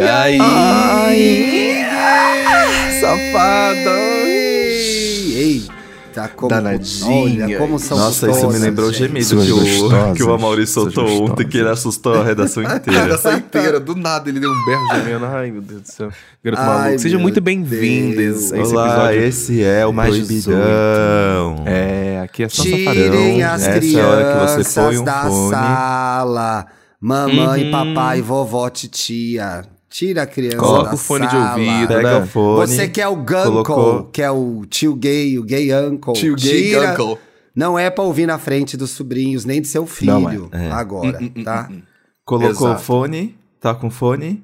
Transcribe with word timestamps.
E 0.00 0.08
aí? 0.08 0.38
Safada! 3.00 3.90
Eita, 5.32 6.28
como, 6.34 6.48
Danadinha. 6.48 7.44
olha, 7.44 7.58
como 7.58 7.78
são 7.78 7.96
Nossa, 7.98 8.26
isso 8.30 8.36
me 8.36 8.42
gostosas, 8.42 8.62
lembrou 8.62 8.88
o 8.88 8.92
gemido 8.92 9.24
Suas 9.26 9.46
que 9.46 9.52
o, 9.52 9.56
gostosas, 9.60 10.16
que 10.16 10.22
o 10.22 10.32
Amaury 10.32 10.66
soltou 10.66 11.24
ontem, 11.24 11.46
que 11.46 11.58
ele 11.58 11.68
assustou 11.68 12.14
a 12.20 12.24
redação 12.24 12.62
inteira. 12.64 13.14
Essa 13.14 13.34
inteira, 13.34 13.78
do 13.78 13.94
nada 13.94 14.28
ele 14.28 14.40
deu 14.40 14.50
um 14.50 14.64
berro 14.66 14.86
gemendo. 14.94 15.24
Ai, 15.26 15.50
meu 15.50 15.62
Deus 15.62 15.82
do 15.82 15.88
céu. 15.88 16.10
Garoto 16.42 16.62
Ai, 16.62 16.68
maluco. 16.84 16.98
Sejam 16.98 17.20
muito 17.20 17.40
bem-vindos 17.40 18.52
a 18.52 18.58
esse 18.58 18.72
Olá, 18.72 18.86
episódio. 19.12 19.22
esse 19.22 19.62
é 19.62 19.86
o 19.86 19.92
mais 19.92 20.16
Proibidão. 20.16 21.62
É, 21.66 22.20
aqui 22.24 22.42
é 22.44 22.48
só 22.48 22.62
Tirem 22.62 22.84
safadão. 23.40 23.54
as 23.54 23.62
Essa 23.62 23.98
é 23.98 24.00
a 24.02 24.06
hora 24.08 24.24
que 24.24 24.38
você 24.40 24.54
crianças 24.54 24.74
põe 24.74 24.98
um 24.98 25.04
da 25.04 25.22
fone. 25.22 25.50
sala. 25.50 26.66
Mamãe, 27.00 27.64
Uhum. 27.64 27.70
papai, 27.70 28.20
vovó, 28.20 28.68
titia. 28.68 29.62
Tira 29.90 30.22
a 30.22 30.26
criança 30.26 30.56
Coloca 30.56 30.88
da 30.90 30.94
o 30.94 30.96
fone 30.96 31.26
de 31.26 31.32
sala. 31.32 31.50
ouvido, 31.58 31.88
Pega 31.88 32.02
né? 32.20 32.24
o 32.24 32.26
fone. 32.28 32.66
Você 32.68 32.88
que 32.88 33.00
é 33.00 33.08
o 33.08 33.16
Gunkle, 33.16 33.42
colocou- 33.64 34.04
que 34.04 34.22
é 34.22 34.30
o 34.30 34.64
tio 34.70 34.94
gay, 34.94 35.36
o 35.36 35.42
gay 35.42 35.74
uncle. 35.74 36.12
Tio 36.14 36.36
gay 36.36 36.68
Tira- 36.68 36.92
uncle. 36.92 37.18
Não 37.54 37.76
é 37.76 37.90
pra 37.90 38.04
ouvir 38.04 38.24
na 38.26 38.38
frente 38.38 38.76
dos 38.76 38.92
sobrinhos, 38.92 39.44
nem 39.44 39.60
de 39.60 39.66
seu 39.66 39.86
Não 40.02 40.28
é. 40.28 40.30
filho. 40.32 40.48
É. 40.52 40.70
Agora, 40.70 41.18
tá? 41.44 41.68
Colocou 42.24 42.68
Exato. 42.68 42.80
o 42.80 42.84
fone, 42.84 43.36
tá 43.60 43.74
com 43.74 43.90
fone. 43.90 44.42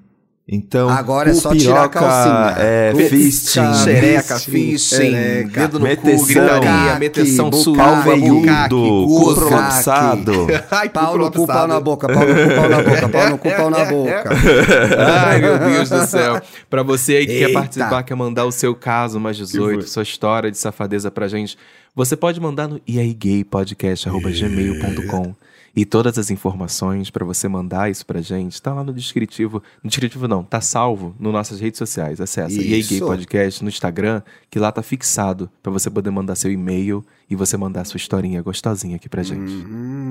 Então, 0.48 0.88
Agora 0.88 1.30
é 1.30 1.32
cu 1.34 1.40
só 1.40 1.52
tirar 1.52 1.86
a 1.86 1.88
piroca, 1.88 1.98
calcinha. 1.98 2.54
É, 2.64 2.92
Cu 2.92 2.98
fisting. 3.00 3.60
piroca, 3.62 3.74
Xereca, 3.82 4.38
Fisting, 4.38 5.10
dedo 5.48 5.80
no 5.80 5.80
cu, 5.80 5.86
Meteção. 5.90 6.24
gritaria, 6.28 6.70
Bucaque, 6.70 7.00
meteção 7.00 7.50
bucaque, 7.50 8.08
veiudo, 8.10 9.06
cu 9.08 9.34
prolapsado. 9.34 10.46
Ai, 10.70 10.88
Pau 10.88 11.18
no 11.18 11.32
cu, 11.32 11.48
pau 11.48 11.66
na 11.66 11.80
boca, 11.80 12.06
pau 12.06 12.24
no 12.24 12.32
cu, 12.32 12.54
pau 12.54 12.68
na 12.68 12.80
boca, 12.80 13.08
pau 13.08 13.28
no 13.30 13.38
cu, 13.38 13.50
pau 13.50 13.70
na 13.70 13.84
boca. 13.86 14.30
Ai, 15.26 15.40
meu 15.40 15.58
Deus 15.68 15.90
do 15.90 16.06
céu. 16.06 16.40
Pra 16.70 16.84
você 16.84 17.16
aí 17.16 17.26
que 17.26 17.38
quer 17.40 17.48
Eita. 17.48 17.58
participar, 17.58 18.04
quer 18.04 18.14
mandar 18.14 18.44
o 18.44 18.52
seu 18.52 18.72
caso 18.72 19.18
mais 19.18 19.36
18, 19.36 19.88
sua 19.88 20.04
história 20.04 20.48
de 20.48 20.56
safadeza 20.58 21.10
pra 21.10 21.26
gente, 21.26 21.58
você 21.92 22.14
pode 22.16 22.40
mandar 22.40 22.68
no 22.68 22.80
iaigaypodcast.gmail.com 22.88 25.34
e 25.76 25.84
todas 25.84 26.16
as 26.18 26.30
informações 26.30 27.10
pra 27.10 27.22
você 27.22 27.46
mandar 27.48 27.90
isso 27.90 28.06
pra 28.06 28.22
gente 28.22 28.60
tá 28.62 28.72
lá 28.72 28.82
no 28.82 28.94
descritivo. 28.94 29.62
No 29.84 29.90
descritivo 29.90 30.26
não, 30.26 30.42
tá 30.42 30.58
salvo 30.60 31.14
nas 31.20 31.32
nossas 31.32 31.60
redes 31.60 31.76
sociais. 31.76 32.18
Acessa 32.18 32.50
Isso. 32.50 32.62
EA 32.62 32.82
Gay 32.82 33.00
Podcast 33.00 33.62
no 33.62 33.68
Instagram, 33.68 34.22
que 34.50 34.58
lá 34.58 34.72
tá 34.72 34.82
fixado 34.82 35.50
pra 35.62 35.70
você 35.70 35.90
poder 35.90 36.10
mandar 36.10 36.34
seu 36.34 36.50
e-mail 36.50 37.04
e 37.28 37.36
você 37.36 37.58
mandar 37.58 37.84
sua 37.84 37.98
historinha 37.98 38.40
gostosinha 38.40 38.96
aqui 38.96 39.08
pra 39.08 39.22
gente. 39.22 39.52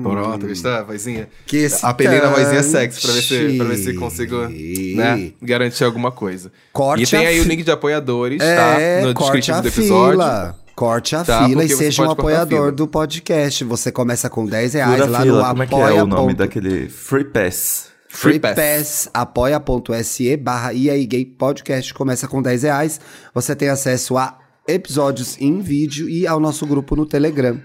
Pronto, 0.02 0.46
está, 0.48 0.84
vozinha. 0.84 1.28
Que 1.46 1.56
excitante. 1.56 1.90
Apelei 1.90 2.20
na 2.20 2.28
vozinha 2.28 2.62
sexy 2.62 3.00
pra 3.02 3.12
ver 3.12 3.22
se, 3.22 3.56
pra 3.56 3.66
ver 3.66 3.76
se 3.76 3.94
consigo 3.94 4.36
né, 4.48 5.32
garantir 5.42 5.82
alguma 5.82 6.12
coisa. 6.12 6.52
Corte 6.72 7.02
e 7.02 7.06
tem 7.06 7.26
a 7.26 7.30
aí 7.30 7.40
o 7.40 7.44
link 7.44 7.64
de 7.64 7.70
apoiadores, 7.72 8.40
É, 8.40 9.00
tá? 9.00 9.06
No 9.08 9.14
corte 9.14 9.50
descritivo 9.50 9.58
a 9.58 9.60
do 9.62 9.68
episódio. 9.68 10.12
fila. 10.12 10.65
Corte 10.76 11.16
a 11.16 11.24
Tá, 11.24 11.46
fila 11.48 11.64
e 11.64 11.68
seja 11.70 12.02
um 12.02 12.10
apoiador 12.10 12.70
do 12.70 12.86
podcast. 12.86 13.64
Você 13.64 13.90
começa 13.90 14.28
com 14.28 14.44
10 14.44 14.74
reais 14.74 14.92
Fura 15.00 15.06
lá 15.10 15.20
fila, 15.22 15.38
no 15.42 15.48
como 15.48 15.62
é 15.62 15.66
que 15.66 15.74
apoia. 15.74 15.90
é 15.98 16.02
o 16.02 16.06
nome 16.06 16.22
ponto- 16.28 16.36
daquele 16.36 16.88
Free 16.90 17.24
Pass? 17.24 17.86
Free 18.10 18.32
Free 18.32 18.40
Pass. 18.40 18.54
Pass, 18.54 19.10
apoia.se 19.12 20.36
barra 20.36 20.74
EA 20.74 21.06
Gay 21.06 21.24
Podcast. 21.24 21.92
Começa 21.94 22.28
com 22.28 22.42
10 22.42 22.62
reais. 22.62 23.00
Você 23.34 23.56
tem 23.56 23.68
acesso 23.70 24.16
a 24.18 24.38
episódios 24.68 25.36
em 25.40 25.60
vídeo 25.60 26.08
e 26.10 26.26
ao 26.26 26.38
nosso 26.38 26.66
grupo 26.66 26.94
no 26.94 27.06
Telegram. 27.06 27.58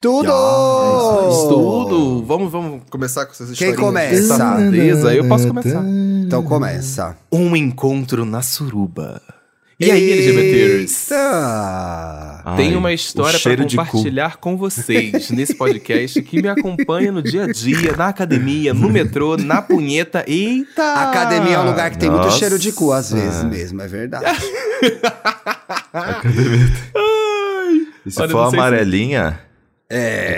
Tudo! 0.00 0.28
Isso 1.30 1.48
tudo. 1.48 2.22
Vamos, 2.24 2.52
vamos 2.52 2.82
começar 2.90 3.26
com 3.26 3.32
essas 3.32 3.56
Quem 3.58 3.70
historinhas. 3.70 3.80
começa? 4.28 4.36
Safadeza. 4.36 5.14
Eu 5.14 5.26
posso 5.26 5.48
começar. 5.48 5.84
Então 6.24 6.42
começa. 6.44 7.16
Um 7.32 7.56
encontro 7.56 8.24
na 8.24 8.42
suruba. 8.42 9.20
E 9.78 9.90
aí, 9.90 10.10
LGBTers? 10.12 10.90
Ai, 12.48 12.76
uma 12.76 12.88
o 12.90 12.92
história 12.92 13.38
cu. 13.84 13.90
compartilhar 13.92 14.36
com 14.36 14.56
vocês 14.56 15.30
nesse 15.30 15.54
podcast 15.54 16.22
que 16.22 16.40
me 16.40 16.48
acompanha 16.48 17.10
no 17.10 17.20
dia 17.20 17.42
a 17.44 17.46
dia, 17.52 17.96
na 17.96 18.06
academia, 18.08 18.72
no 18.72 18.88
metrô, 18.88 19.36
na 19.36 19.60
punheta. 19.60 20.24
Eita! 20.28 20.94
Academia 20.94 21.56
é 21.56 21.58
um 21.58 21.66
lugar 21.66 21.90
que 21.90 21.98
tem 21.98 22.08
muito 22.08 22.24
Nossa. 22.26 22.38
cheiro 22.38 22.56
de 22.58 22.70
cu, 22.70 22.92
às 22.92 23.10
vezes 23.10 23.42
mesmo, 23.44 23.82
é 23.82 23.88
verdade. 23.88 24.26
E 28.04 28.10
se 28.12 28.22
Olha, 28.22 28.30
for 28.30 28.50
sei 28.50 28.50
se- 28.50 28.56
amarelinha, 28.64 29.40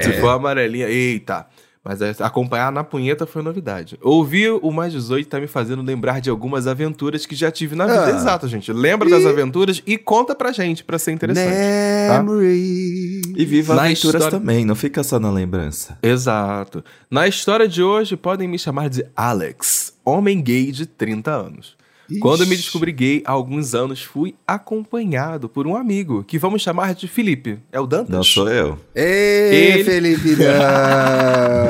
Se 0.02 0.12
for 0.20 0.28
amarelinha, 0.28 0.88
eita. 0.88 1.46
Mas 1.88 2.02
é, 2.02 2.14
acompanhar 2.20 2.70
na 2.70 2.84
punheta 2.84 3.24
foi 3.26 3.40
novidade. 3.40 3.98
Ouvir 4.02 4.50
o 4.60 4.70
Mais 4.70 4.92
18 4.92 5.26
tá 5.26 5.40
me 5.40 5.46
fazendo 5.46 5.80
lembrar 5.80 6.20
de 6.20 6.28
algumas 6.28 6.66
aventuras 6.66 7.24
que 7.24 7.34
já 7.34 7.50
tive 7.50 7.74
na 7.74 7.86
vida. 7.86 8.04
Ah. 8.04 8.10
Exato, 8.10 8.46
gente. 8.46 8.70
Lembra 8.70 9.08
das 9.08 9.24
aventuras 9.24 9.82
e 9.86 9.96
conta 9.96 10.34
pra 10.34 10.52
gente, 10.52 10.84
pra 10.84 10.98
ser 10.98 11.12
interessante. 11.12 11.48
tá? 12.08 12.22
Memory. 12.22 13.22
e 13.34 13.44
viva 13.46 13.74
Na 13.74 13.84
aventuras 13.84 14.20
história- 14.22 14.38
também, 14.38 14.66
não 14.66 14.74
fica 14.74 15.02
só 15.02 15.18
na 15.18 15.30
lembrança. 15.30 15.96
Exato. 16.02 16.84
Na 17.10 17.26
história 17.26 17.66
de 17.66 17.82
hoje, 17.82 18.18
podem 18.18 18.46
me 18.46 18.58
chamar 18.58 18.90
de 18.90 19.06
Alex, 19.16 19.94
homem 20.04 20.42
gay 20.42 20.70
de 20.70 20.84
30 20.84 21.30
anos. 21.30 21.74
Quando 22.20 22.42
eu 22.42 22.46
me 22.46 22.56
descobri 22.56 22.90
gay 22.90 23.22
há 23.26 23.32
alguns 23.32 23.74
anos, 23.74 24.02
fui 24.02 24.34
acompanhado 24.46 25.48
por 25.48 25.66
um 25.66 25.76
amigo, 25.76 26.24
que 26.24 26.38
vamos 26.38 26.62
chamar 26.62 26.94
de 26.94 27.06
Felipe. 27.06 27.58
É 27.70 27.78
o 27.78 27.86
Dantas? 27.86 28.08
Não 28.08 28.22
sou 28.22 28.48
eu. 28.48 28.78
Ei, 28.94 29.72
Ele- 29.74 29.84
Felipe 29.84 30.34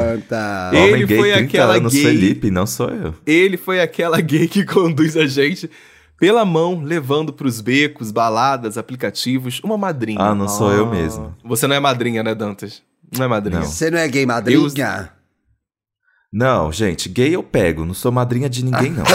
Danta. 0.09 0.71
Ele 0.72 0.93
Homem 0.94 1.06
gay, 1.06 1.16
foi 1.19 1.32
30 1.32 1.44
aquela 1.44 1.75
anos, 1.76 1.93
gay- 1.93 2.03
Felipe, 2.04 2.50
não 2.50 2.66
sou 2.66 2.88
eu. 2.91 3.15
Ele 3.26 3.56
foi 3.56 3.81
aquela 3.81 4.21
gay 4.21 4.47
que 4.47 4.65
conduz 4.66 5.16
a 5.16 5.26
gente 5.26 5.69
pela 6.19 6.44
mão, 6.44 6.82
levando 6.82 7.32
pros 7.32 7.60
becos, 7.60 8.10
baladas, 8.10 8.76
aplicativos, 8.78 9.60
uma 9.62 9.78
madrinha. 9.78 10.20
Ah, 10.20 10.34
não 10.34 10.49
sou 10.49 10.72
eu 10.72 10.87
mesmo. 10.88 11.34
Você 11.44 11.66
não 11.66 11.76
é 11.76 11.81
madrinha, 11.81 12.22
né, 12.22 12.34
Dantas? 12.34 12.82
Não 13.16 13.25
é 13.25 13.28
madrinha. 13.28 13.60
Não. 13.60 13.66
Você 13.66 13.91
não 13.91 13.99
é 13.99 14.06
gay 14.09 14.26
madrinha? 14.26 14.59
Não, 16.32 16.70
gente, 16.70 17.08
gay 17.08 17.34
eu 17.34 17.42
pego, 17.42 17.86
não 17.86 17.94
sou 17.94 18.12
madrinha 18.12 18.50
de 18.50 18.62
ninguém, 18.64 18.92
não. 18.92 19.04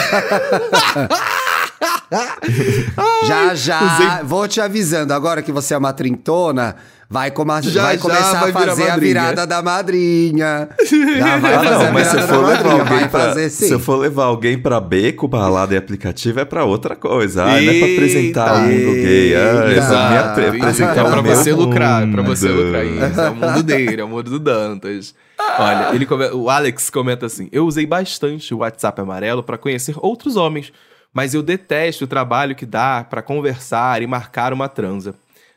Já, 3.27 3.55
já. 3.55 3.81
usei- 3.95 4.23
Vou 4.25 4.47
te 4.47 4.61
avisando, 4.61 5.13
agora 5.13 5.41
que 5.41 5.51
você 5.51 5.73
é 5.73 5.77
uma 5.77 5.91
trintona, 5.93 6.75
vai, 7.09 7.31
coma- 7.31 7.61
Já, 7.61 7.83
vai 7.83 7.95
já 7.95 8.01
começar 8.01 8.39
vai 8.41 8.49
a 8.51 8.53
fazer 8.53 8.89
a 8.89 8.97
virada 8.97 9.47
da 9.47 9.61
madrinha. 9.63 10.69
Já 11.17 11.37
vai 11.39 11.53
Ah, 11.55 11.63
fazer 11.63 11.85
não, 11.85 11.93
mas 11.93 12.07
se 12.07 12.17
eu 12.17 12.27
for 12.27 12.37
levar 12.45 12.53
madrinha. 12.63 12.73
alguém 12.81 12.99
Vai 12.99 13.09
pra. 13.09 13.19
fazer 13.21 13.49
sim. 13.49 13.67
Se 13.67 13.71
eu 13.73 13.79
for 13.79 13.95
levar 13.97 14.25
alguém 14.25 14.59
pra 14.59 14.79
beco, 14.79 15.27
balada 15.27 15.73
e 15.73 15.77
aplicativo, 15.77 16.39
é 16.39 16.45
pra 16.45 16.65
outra 16.65 16.95
coisa. 16.95 17.43
Ah, 17.43 17.47
não 17.47 17.71
é 17.71 17.79
pra 17.79 17.87
apresentar 17.93 18.53
o 18.55 18.59
mundo 18.61 18.93
gay. 18.93 19.35
Ah, 19.35 19.69
eita. 19.69 19.81
vou 19.81 19.97
me 19.97 20.17
apre- 20.17 20.45
É 20.45 20.49
apresentar 20.49 21.05
pra 21.05 21.19
o 21.19 21.23
meu 21.23 21.35
você 21.35 21.51
lucrar, 21.53 22.03
é 22.07 22.11
pra 22.11 22.21
você 22.21 22.47
mundo. 22.49 22.63
lucrar. 22.63 22.85
Isso, 22.85 23.21
é 23.21 23.29
o 23.29 23.35
mundo 23.35 23.63
dele, 23.63 24.01
é 24.01 24.03
o 24.03 24.07
mundo 24.07 24.29
do 24.29 24.39
Dantas. 24.39 25.15
Olha, 25.59 25.95
ele 25.95 26.05
come- 26.05 26.29
o 26.31 26.49
Alex 26.49 26.89
comenta 26.89 27.25
assim: 27.25 27.47
Eu 27.51 27.65
usei 27.65 27.85
bastante 27.85 28.53
o 28.53 28.59
WhatsApp 28.59 28.99
amarelo 29.01 29.43
pra 29.43 29.57
conhecer 29.57 29.95
outros 29.99 30.35
homens, 30.35 30.71
mas 31.13 31.33
eu 31.33 31.43
detesto 31.43 32.05
o 32.05 32.07
trabalho 32.07 32.55
que 32.55 32.65
dá 32.65 33.03
pra 33.03 33.21
conversar 33.21 34.01
e 34.01 34.07
marcar 34.07 34.51
uma 34.53 34.67
transa. 34.67 35.13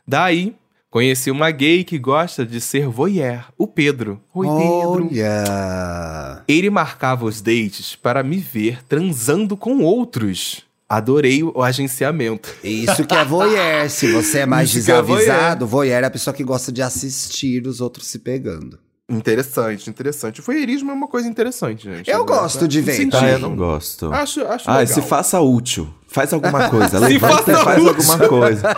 Daí, 0.06 0.54
conheci 0.90 1.30
uma 1.30 1.50
gay 1.50 1.82
que 1.82 1.98
gosta 1.98 2.44
de 2.46 2.60
ser 2.60 2.86
voyeur, 2.88 3.44
o 3.58 3.66
Pedro. 3.66 4.20
Oi, 4.34 4.46
Pedro. 4.46 5.08
Olha. 5.10 6.42
Ele 6.46 6.70
marcava 6.70 7.24
os 7.24 7.40
dates 7.40 7.96
para 7.96 8.22
me 8.22 8.36
ver 8.36 8.84
transando 8.84 9.56
com 9.56 9.80
outros. 9.82 10.62
Adorei 10.88 11.42
o 11.42 11.62
agenciamento. 11.62 12.54
Isso 12.62 13.04
que 13.04 13.14
é 13.16 13.24
voyeur. 13.24 13.90
Se 13.90 14.12
você 14.12 14.38
é 14.40 14.46
mais 14.46 14.68
Isso 14.72 14.84
que 14.84 14.92
é 14.92 15.02
desavisado, 15.02 15.66
voyeur 15.66 16.00
é 16.04 16.06
a 16.06 16.10
pessoa 16.10 16.32
que 16.32 16.44
gosta 16.44 16.70
de 16.70 16.80
assistir 16.80 17.66
os 17.66 17.80
outros 17.80 18.06
se 18.06 18.20
pegando. 18.20 18.78
Interessante, 19.08 19.88
interessante. 19.88 20.40
O 20.40 20.42
voyeurismo 20.42 20.90
é 20.90 20.94
uma 20.94 21.06
coisa 21.06 21.28
interessante, 21.28 21.84
gente. 21.84 22.10
Eu 22.10 22.24
gosto 22.24 22.66
de 22.66 22.80
ver, 22.80 23.08
tá? 23.08 23.20
Ah, 23.22 23.30
eu 23.30 23.38
não 23.38 23.54
gosto. 23.54 24.12
Acho, 24.12 24.44
acho 24.44 24.68
Ah, 24.68 24.78
legal. 24.78 24.94
se 24.94 25.00
faça 25.02 25.40
útil. 25.40 25.88
Faz 26.16 26.32
alguma 26.32 26.70
coisa. 26.70 26.96
Se 27.06 27.12
Levanta 27.12 27.52
e 27.52 27.54
faz 27.56 27.86
alguma 27.86 28.28
coisa. 28.28 28.76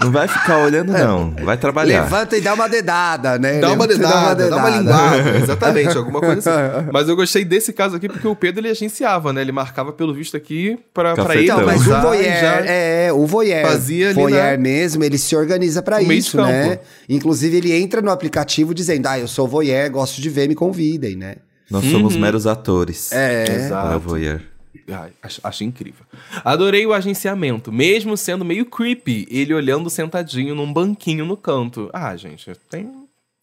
Não 0.00 0.10
vai 0.10 0.26
ficar 0.26 0.58
olhando, 0.64 0.90
não. 0.90 1.32
Vai 1.44 1.58
trabalhar. 1.58 2.04
Levanta 2.04 2.34
e 2.36 2.40
dá 2.40 2.54
uma 2.54 2.66
dedada, 2.66 3.38
né? 3.38 3.60
Dá 3.60 3.72
uma 3.72 3.84
Levanta 3.84 3.92
e 3.94 3.98
dedada, 3.98 4.48
dá 4.48 4.56
uma 4.56 4.70
linguada. 4.70 5.36
Exatamente, 5.38 5.98
alguma 5.98 6.18
coisa 6.20 6.38
assim. 6.38 6.88
Mas 6.90 7.06
eu 7.06 7.14
gostei 7.14 7.44
desse 7.44 7.74
caso 7.74 7.94
aqui 7.96 8.08
porque 8.08 8.26
o 8.26 8.34
Pedro 8.34 8.60
ele 8.62 8.70
agenciava, 8.70 9.34
né? 9.34 9.42
Ele 9.42 9.52
marcava 9.52 9.92
pelo 9.92 10.14
visto 10.14 10.34
aqui 10.34 10.78
pra, 10.94 11.14
pra 11.14 11.34
ele. 11.36 11.44
Então, 11.44 11.66
mas 11.66 11.76
o 11.76 11.90
usar 11.90 11.98
e 11.98 12.02
voyeur, 12.02 12.40
já- 12.40 12.64
é, 12.66 13.12
o 13.12 13.26
voyeur, 13.26 13.66
fazia 13.66 14.06
ali, 14.06 14.14
voyeur 14.14 14.42
né? 14.42 14.56
mesmo, 14.56 15.04
ele 15.04 15.18
se 15.18 15.36
organiza 15.36 15.82
pra 15.82 15.98
O 15.98 16.10
isso, 16.10 16.38
né? 16.38 16.78
Inclusive, 17.06 17.58
ele 17.58 17.72
entra 17.74 18.00
no 18.00 18.10
aplicativo 18.10 18.72
dizendo, 18.72 19.06
ah, 19.08 19.18
eu 19.18 19.28
sou 19.28 19.46
voyeur, 19.46 19.90
gosto 19.90 20.22
de 20.22 20.30
ver, 20.30 20.48
me 20.48 20.54
convidem, 20.54 21.16
né? 21.16 21.36
Nós 21.70 21.84
somos 21.84 22.16
meros 22.16 22.46
atores. 22.46 23.12
É. 23.12 23.44
Exato. 23.46 23.88
Para 23.88 23.96
o 23.98 24.00
voyeur. 24.00 24.40
Ai, 24.90 25.10
acho, 25.22 25.40
acho 25.44 25.64
incrível. 25.64 26.04
Adorei 26.44 26.86
o 26.86 26.92
agenciamento, 26.92 27.70
mesmo 27.70 28.16
sendo 28.16 28.44
meio 28.44 28.64
creepy, 28.64 29.26
ele 29.30 29.52
olhando 29.54 29.90
sentadinho 29.90 30.54
num 30.54 30.72
banquinho 30.72 31.24
no 31.26 31.36
canto. 31.36 31.90
Ah, 31.92 32.16
gente, 32.16 32.50
tem, 32.70 32.84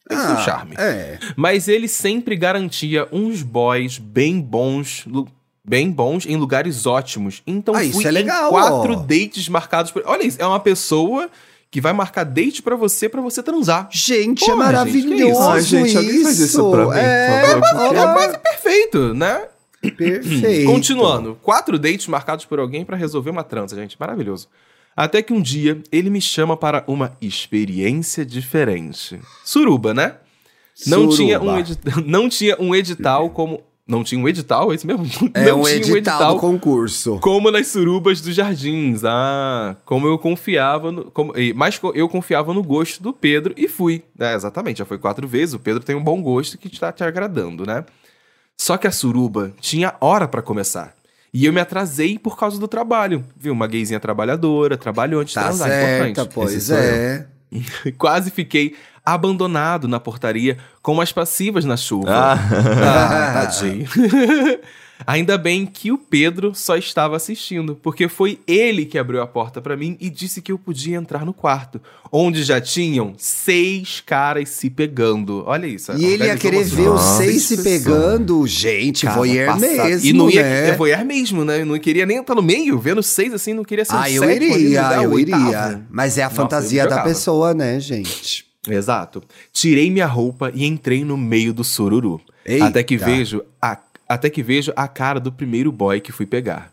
tem 0.08 0.18
seu 0.18 0.32
Ah, 0.32 0.38
charme. 0.38 0.76
É. 0.78 1.20
Mas 1.36 1.68
ele 1.68 1.88
sempre 1.88 2.36
garantia 2.36 3.08
uns 3.12 3.42
boys 3.44 3.98
bem 3.98 4.40
bons. 4.42 5.06
bem 5.68 5.90
bons 5.92 6.26
em 6.26 6.36
lugares 6.36 6.86
ótimos. 6.86 7.42
Então 7.46 7.74
Ah, 7.76 7.80
fui 7.80 7.88
isso 7.90 8.08
é 8.08 8.12
legal, 8.12 8.48
em 8.48 8.50
quatro 8.52 8.94
ó. 8.94 8.96
dates 8.98 9.48
marcados 9.50 9.92
por. 9.92 10.04
Olha 10.06 10.24
isso, 10.26 10.42
é 10.42 10.46
uma 10.46 10.60
pessoa 10.60 11.30
que 11.72 11.82
vai 11.82 11.92
marcar 11.92 12.24
date 12.24 12.62
pra 12.62 12.76
você 12.76 13.10
pra 13.10 13.20
você 13.22 13.44
transar. 13.44 13.90
Gente, 13.92 14.42
Porra, 14.42 14.54
é 14.54 14.56
maravilhoso 14.56 15.10
gente, 15.10 15.24
que 15.26 15.32
isso? 15.32 15.42
Ai, 15.42 15.62
gente, 15.62 15.98
alguém 15.98 16.24
faz 16.24 16.40
isso 16.40 16.72
pra 16.72 16.86
mim, 16.86 16.92
é, 16.98 17.56
porque- 17.60 17.76
olha, 17.76 18.14
Quase 18.14 18.38
perfeito, 18.38 19.14
né? 19.14 19.42
perfeito. 19.98 20.70
Continuando, 20.72 21.38
quatro 21.42 21.78
dates 21.80 22.08
marcados 22.08 22.46
por 22.46 22.60
alguém 22.60 22.84
pra 22.86 22.96
resolver 22.98 23.30
uma 23.30 23.44
transa, 23.44 23.76
gente, 23.76 23.96
maravilhoso. 24.00 24.48
Até 24.96 25.22
que 25.22 25.34
um 25.34 25.42
dia 25.42 25.82
ele 25.92 26.10
me 26.10 26.22
chama 26.22 26.56
para 26.56 26.84
uma 26.88 27.18
experiência 27.22 28.26
diferente. 28.26 29.20
Suruba, 29.44 29.94
né? 29.94 30.16
Não 30.88 31.12
Suruba. 31.12 31.16
tinha, 31.16 31.42
um 31.42 31.66
não 32.06 32.30
tinha 32.30 32.56
um 32.60 32.74
edital 32.76 33.30
como. 33.30 33.62
Não 33.88 34.04
tinha 34.04 34.20
um 34.20 34.28
edital, 34.28 34.72
é 34.72 34.76
isso 34.76 34.88
mesmo? 34.88 35.06
É 35.36 35.46
não 35.46 35.62
um 35.62 35.64
tinha 35.64 35.98
edital, 35.98 36.34
do 36.34 36.40
concurso. 36.40 37.20
como 37.20 37.52
nas 37.52 37.68
surubas 37.68 38.20
dos 38.20 38.34
jardins. 38.34 39.04
Ah, 39.04 39.76
como 39.86 40.08
eu 40.08 40.18
confiava 40.18 40.92
no. 40.92 41.12
Como, 41.12 41.34
mas 41.54 41.80
eu 41.94 42.10
confiava 42.10 42.52
no 42.52 42.64
gosto 42.64 43.04
do 43.04 43.14
Pedro 43.14 43.54
e 43.56 43.68
fui. 43.68 44.02
É, 44.18 44.34
exatamente, 44.34 44.80
já 44.80 44.86
foi 44.86 44.98
quatro 44.98 45.28
vezes. 45.28 45.54
O 45.54 45.60
Pedro 45.60 45.84
tem 45.84 45.96
um 45.96 46.04
bom 46.04 46.20
gosto 46.20 46.58
que 46.58 46.68
está 46.68 46.92
te 46.92 47.04
agradando, 47.04 47.64
né? 47.64 47.86
Só 48.58 48.78
que 48.78 48.88
a 48.88 48.92
suruba 48.92 49.52
tinha 49.60 49.94
hora 50.00 50.28
pra 50.28 50.42
começar. 50.42 50.94
E 51.34 51.46
eu 51.46 51.52
me 51.54 51.60
atrasei 51.60 52.18
por 52.18 52.38
causa 52.38 52.58
do 52.60 52.68
trabalho. 52.68 53.26
Viu? 53.36 53.52
Uma 53.54 53.68
gayzinha 53.68 54.00
trabalhadora, 54.00 54.78
de 55.26 55.34
Tá 55.34 55.44
transar. 55.44 55.68
certa, 55.68 56.08
importante. 56.22 56.34
pois 56.34 56.70
é. 56.70 57.28
Quase 57.98 58.32
fiquei 58.32 58.76
abandonado 59.06 59.88
na 59.88 60.00
portaria 60.00 60.58
com 60.82 61.00
as 61.02 61.12
passivas 61.12 61.66
na 61.66 61.78
chuva. 61.78 62.10
Ah. 62.10 62.34
Ah, 62.34 63.34
tadinho. 63.46 63.88
Ainda 65.06 65.38
bem 65.38 65.66
que 65.66 65.92
o 65.92 65.98
Pedro 65.98 66.54
só 66.56 66.78
estava 66.78 67.16
assistindo, 67.18 67.76
porque 67.76 68.08
foi 68.08 68.40
ele 68.48 68.86
que 68.86 68.98
abriu 68.98 69.22
a 69.22 69.28
porta 69.28 69.62
pra 69.62 69.76
mim 69.76 69.98
e 70.00 70.10
disse 70.10 70.42
que 70.42 70.52
eu 70.52 70.58
podia 70.58 70.96
entrar 70.98 71.26
no 71.26 71.34
quarto, 71.34 71.82
onde 72.12 72.44
já 72.44 72.62
tinham 72.62 73.14
seis 73.18 74.02
caras 74.06 74.50
se 74.50 74.70
pegando. 74.70 75.44
Olha 75.46 75.66
isso. 75.68 75.92
E 75.94 76.06
ele 76.06 76.26
ia 76.26 76.38
querer 76.38 76.64
ver 76.64 76.90
os 76.90 77.02
seis 77.02 77.44
se 77.44 77.62
pegando. 77.62 78.48
Gente, 78.48 79.06
Cara, 79.06 79.18
voyeur 79.18 79.48
passado. 79.54 79.90
mesmo, 79.90 80.08
E 80.10 80.14
não 80.14 80.30
ia, 80.30 80.44
né? 80.44 80.70
é 80.70 80.76
voyeur 80.76 81.06
mesmo, 81.06 81.44
né? 81.44 81.62
Eu 81.62 81.66
não 81.66 81.78
queria 81.80 82.06
nem 82.06 82.20
estar 82.20 82.36
no 82.36 82.42
meio, 82.42 82.80
vendo 82.80 83.04
seis 83.04 83.34
assim, 83.34 83.54
não 83.54 83.64
queria 83.66 83.84
ser 83.84 83.96
Ah, 83.96 84.10
eu 84.10 84.24
sétimo 84.24 84.56
iria, 84.56 84.82
eu 85.02 85.12
oitavo. 85.12 85.20
iria. 85.48 85.82
Mas 85.90 86.18
é 86.18 86.22
a 86.24 86.26
Nossa, 86.26 86.36
fantasia 86.38 86.88
da 86.88 87.02
pessoa, 87.02 87.54
né, 87.54 87.80
gente? 87.80 88.46
Exato. 88.68 89.22
Tirei 89.52 89.92
minha 89.92 90.08
roupa 90.08 90.52
e 90.56 90.66
entrei 90.66 91.04
no 91.04 91.18
meio 91.18 91.54
do 91.54 91.64
sururu. 91.64 92.20
Eita. 92.46 92.66
Até 92.66 92.84
que 92.84 92.98
vejo 92.98 93.44
a 93.62 93.76
até 94.08 94.30
que 94.30 94.44
vejo 94.44 94.72
a 94.76 94.88
cara 94.88 95.20
do 95.20 95.32
primeiro 95.32 95.72
boy 95.72 96.00
que 96.00 96.12
fui 96.12 96.26
pegar. 96.26 96.72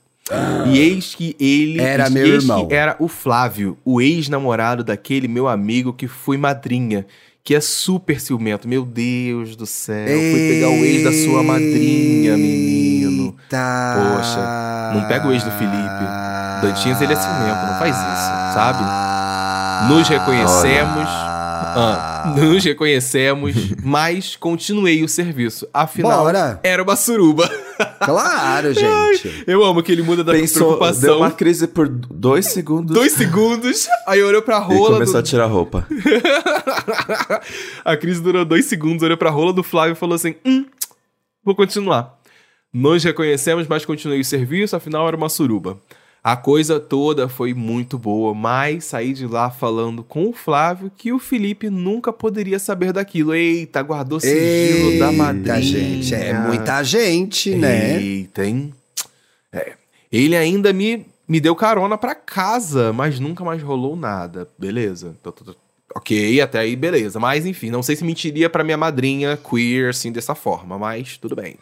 E 0.66 0.78
eis 0.78 1.14
que 1.14 1.36
ele 1.38 1.80
Era 1.80 2.08
meu 2.08 2.26
irmão. 2.26 2.68
era 2.70 2.96
o 2.98 3.08
Flávio, 3.08 3.76
o 3.84 4.00
ex-namorado 4.00 4.82
daquele 4.84 5.26
meu 5.28 5.48
amigo 5.48 5.92
que 5.92 6.06
fui 6.06 6.36
madrinha, 6.38 7.04
que 7.44 7.54
é 7.54 7.60
super 7.60 8.20
ciumento. 8.20 8.68
Meu 8.68 8.84
Deus 8.84 9.56
do 9.56 9.66
céu, 9.66 10.06
fui 10.06 10.48
pegar 10.52 10.68
o 10.68 10.84
ex 10.84 11.02
da 11.04 11.12
sua 11.12 11.42
madrinha, 11.42 12.36
menino. 12.36 13.36
Eita. 13.42 14.14
Poxa, 14.16 14.92
não 14.94 15.08
pega 15.08 15.26
o 15.26 15.32
ex 15.32 15.42
do 15.42 15.50
Felipe. 15.50 16.04
Dantinhas, 16.62 17.00
ele 17.02 17.12
é 17.12 17.16
ciumento, 17.16 17.66
não 17.66 17.78
faz 17.78 17.94
isso, 17.96 18.54
sabe? 18.54 19.92
Nos 19.92 20.08
reconhecemos. 20.08 21.08
Ah, 21.64 22.34
nos 22.38 22.64
reconhecemos, 22.64 23.54
mas 23.82 24.36
continuei 24.36 25.02
o 25.02 25.08
serviço. 25.08 25.66
Afinal, 25.72 26.24
Bora. 26.24 26.60
era 26.62 26.82
uma 26.82 26.96
suruba. 26.96 27.48
Claro, 28.04 28.72
gente. 28.74 29.44
Eu 29.46 29.64
amo 29.64 29.82
que 29.82 29.92
ele 29.92 30.02
muda 30.02 30.22
da 30.24 30.32
Pensou, 30.32 30.60
deu 30.60 30.78
preocupação. 30.78 31.16
uma 31.18 31.30
crise 31.30 31.66
por 31.66 31.88
dois 31.88 32.46
segundos. 32.46 32.94
Dois 32.94 33.12
segundos, 33.12 33.88
aí 34.06 34.22
olhou 34.22 34.42
pra 34.42 34.56
E 34.58 34.60
rola 34.60 34.94
começou 34.94 35.18
a 35.18 35.20
do... 35.20 35.26
tirar 35.28 35.44
a 35.44 35.48
roupa. 35.48 35.86
A 37.84 37.96
crise 37.96 38.20
durou 38.22 38.44
dois 38.44 38.66
segundos, 38.66 39.02
olhou 39.02 39.16
pra 39.16 39.30
rola 39.30 39.52
do 39.52 39.62
Flávio 39.62 39.92
e 39.92 39.96
falou 39.96 40.14
assim, 40.14 40.34
hum, 40.44 40.64
vou 41.44 41.54
continuar. 41.54 42.18
Nos 42.72 43.04
reconhecemos, 43.04 43.66
mas 43.66 43.84
continuei 43.84 44.20
o 44.20 44.24
serviço, 44.24 44.74
afinal 44.76 45.06
era 45.06 45.16
uma 45.16 45.28
suruba. 45.28 45.78
A 46.24 46.36
coisa 46.36 46.78
toda 46.78 47.28
foi 47.28 47.52
muito 47.52 47.98
boa, 47.98 48.32
mas 48.32 48.84
saí 48.84 49.12
de 49.12 49.26
lá 49.26 49.50
falando 49.50 50.04
com 50.04 50.28
o 50.28 50.32
Flávio 50.32 50.90
que 50.96 51.12
o 51.12 51.18
Felipe 51.18 51.68
nunca 51.68 52.12
poderia 52.12 52.60
saber 52.60 52.92
daquilo. 52.92 53.34
Eita, 53.34 53.82
guardou 53.82 54.20
sigilo 54.20 55.00
da 55.00 55.10
madrinha. 55.10 55.60
gente. 55.60 56.14
É 56.14 56.32
muita 56.34 56.82
gente, 56.84 57.54
né? 57.56 58.00
Eita, 58.00 58.44
hein? 58.46 58.72
É. 59.52 59.72
Ele 60.12 60.36
ainda 60.36 60.72
me, 60.72 61.04
me 61.26 61.40
deu 61.40 61.56
carona 61.56 61.98
pra 61.98 62.14
casa, 62.14 62.92
mas 62.92 63.18
nunca 63.18 63.42
mais 63.42 63.60
rolou 63.60 63.96
nada. 63.96 64.46
Beleza. 64.56 65.16
Tô- 65.24 65.32
tô- 65.32 65.44
tô- 65.46 65.56
Ok, 65.94 66.40
até 66.40 66.60
aí 66.60 66.74
beleza. 66.76 67.18
Mas 67.20 67.44
enfim, 67.44 67.68
não 67.68 67.82
sei 67.82 67.96
se 67.96 68.04
mentiria 68.04 68.48
pra 68.48 68.64
minha 68.64 68.78
madrinha 68.78 69.36
queer 69.36 69.90
assim 69.90 70.10
dessa 70.12 70.34
forma, 70.34 70.78
mas 70.78 71.18
tudo 71.18 71.34
bem. 71.36 71.56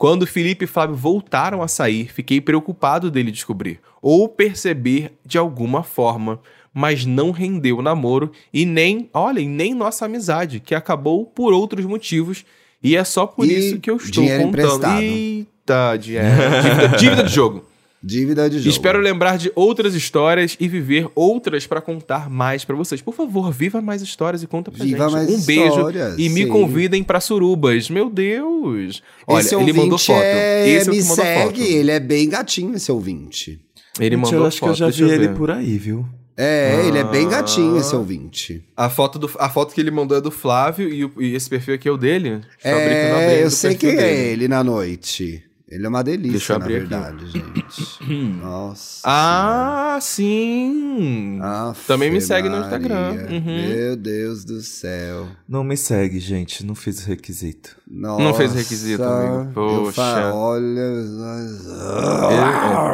Quando 0.00 0.26
Felipe 0.26 0.64
e 0.64 0.66
Flávio 0.66 0.96
voltaram 0.96 1.60
a 1.60 1.68
sair, 1.68 2.10
fiquei 2.10 2.40
preocupado 2.40 3.10
dele 3.10 3.30
descobrir 3.30 3.80
ou 4.00 4.30
perceber 4.30 5.12
de 5.26 5.36
alguma 5.36 5.82
forma, 5.82 6.40
mas 6.72 7.04
não 7.04 7.32
rendeu 7.32 7.76
o 7.76 7.82
namoro 7.82 8.32
e 8.50 8.64
nem, 8.64 9.10
olha, 9.12 9.40
e 9.40 9.46
nem 9.46 9.74
nossa 9.74 10.06
amizade, 10.06 10.58
que 10.58 10.74
acabou 10.74 11.26
por 11.26 11.52
outros 11.52 11.84
motivos 11.84 12.46
e 12.82 12.96
é 12.96 13.04
só 13.04 13.26
por 13.26 13.44
E 13.44 13.52
isso 13.58 13.78
que 13.78 13.90
eu 13.90 13.96
estou 13.96 14.22
dinheiro 14.24 14.44
contando. 14.44 14.62
emprestado. 14.62 15.02
Eita, 15.02 15.96
dinheiro. 15.98 16.28
Dívida, 16.62 16.88
dívida 16.96 17.22
de 17.24 17.34
jogo. 17.34 17.64
Dívida 18.02 18.48
de 18.48 18.58
jogo. 18.58 18.70
Espero 18.70 18.98
lembrar 18.98 19.36
de 19.36 19.52
outras 19.54 19.94
histórias 19.94 20.56
e 20.58 20.66
viver 20.66 21.08
outras 21.14 21.66
pra 21.66 21.82
contar 21.82 22.30
mais 22.30 22.64
pra 22.64 22.74
vocês. 22.74 23.02
Por 23.02 23.14
favor, 23.14 23.52
viva 23.52 23.82
mais 23.82 24.00
histórias 24.00 24.42
e 24.42 24.46
conta 24.46 24.70
pra 24.70 24.82
Viva 24.82 25.04
gente. 25.04 25.12
mais 25.12 25.28
um 25.28 25.44
beijo 25.44 25.68
histórias, 25.68 26.14
e 26.18 26.28
me 26.30 26.44
sim. 26.44 26.48
convidem 26.48 27.04
pra 27.04 27.20
surubas. 27.20 27.90
Meu 27.90 28.08
Deus. 28.08 29.02
Olha, 29.26 29.40
esse 29.42 29.54
ele 29.54 29.72
mandou 29.74 29.98
foto. 29.98 30.22
É, 30.22 30.66
Esse 30.68 30.88
é 30.88 30.92
o 30.92 30.94
me 30.94 31.02
que 31.02 31.08
mandou 31.08 31.24
segue, 31.24 31.60
foto. 31.60 31.72
ele 31.72 31.90
é 31.90 32.00
bem 32.00 32.28
gatinho, 32.28 32.74
esse 32.74 32.90
ouvinte. 32.90 33.60
Ele 33.98 34.16
Gente, 34.16 34.24
mandou 34.24 34.40
eu 34.40 34.46
acho 34.46 34.58
foto. 34.58 34.68
que 34.68 34.82
eu 34.82 34.88
já 34.88 34.88
vi 34.88 35.02
ele 35.12 35.28
ver. 35.28 35.34
por 35.36 35.50
aí, 35.50 35.76
viu? 35.76 36.06
É, 36.36 36.84
ele 36.86 36.96
é 36.96 37.04
bem 37.04 37.28
gatinho, 37.28 37.76
Ah. 37.76 37.80
esse 37.80 37.94
ouvinte. 37.94 38.64
A 38.74 38.88
foto, 38.88 39.18
do, 39.18 39.30
a 39.38 39.50
foto 39.50 39.74
que 39.74 39.80
ele 39.80 39.90
mandou 39.90 40.16
é 40.16 40.22
do 40.22 40.30
Flávio 40.30 40.88
e, 40.88 41.04
o- 41.04 41.12
e 41.18 41.34
esse 41.34 41.50
perfil 41.50 41.74
aqui 41.74 41.86
é 41.86 41.90
o 41.92 41.98
dele. 41.98 42.40
Eu 42.64 42.72
na 42.76 42.80
É, 42.80 43.44
eu 43.44 43.50
sei 43.50 43.74
quem 43.74 43.90
é 43.90 44.28
ele 44.32 44.48
na 44.48 44.64
noite. 44.64 45.42
Ele 45.70 45.86
é 45.86 45.88
uma 45.88 46.02
delícia, 46.02 46.32
Deixa 46.32 46.52
eu 46.54 46.58
na 46.58 46.64
abrir 46.64 46.76
aqui. 46.78 46.86
verdade, 46.86 47.26
gente. 47.30 48.04
Nossa. 48.42 49.00
Ah, 49.04 49.98
sim. 50.00 51.38
Aff, 51.40 51.86
Também 51.86 52.10
me 52.10 52.20
segue 52.20 52.48
no. 52.48 52.58
Instagram. 52.60 53.12
Uhum. 53.30 53.68
Meu 53.68 53.96
Deus 53.96 54.44
do 54.44 54.60
céu. 54.62 55.28
Não 55.48 55.62
me 55.62 55.76
segue, 55.76 56.18
gente. 56.18 56.66
Não 56.66 56.74
fiz 56.74 57.04
o 57.04 57.06
requisito. 57.08 57.76
Nossa, 57.88 58.22
Não 58.22 58.34
fez 58.34 58.52
requisito, 58.52 59.02
amigo. 59.04 59.52
Poxa. 59.52 59.92
fa- 59.92 60.34
olha. 60.34 60.80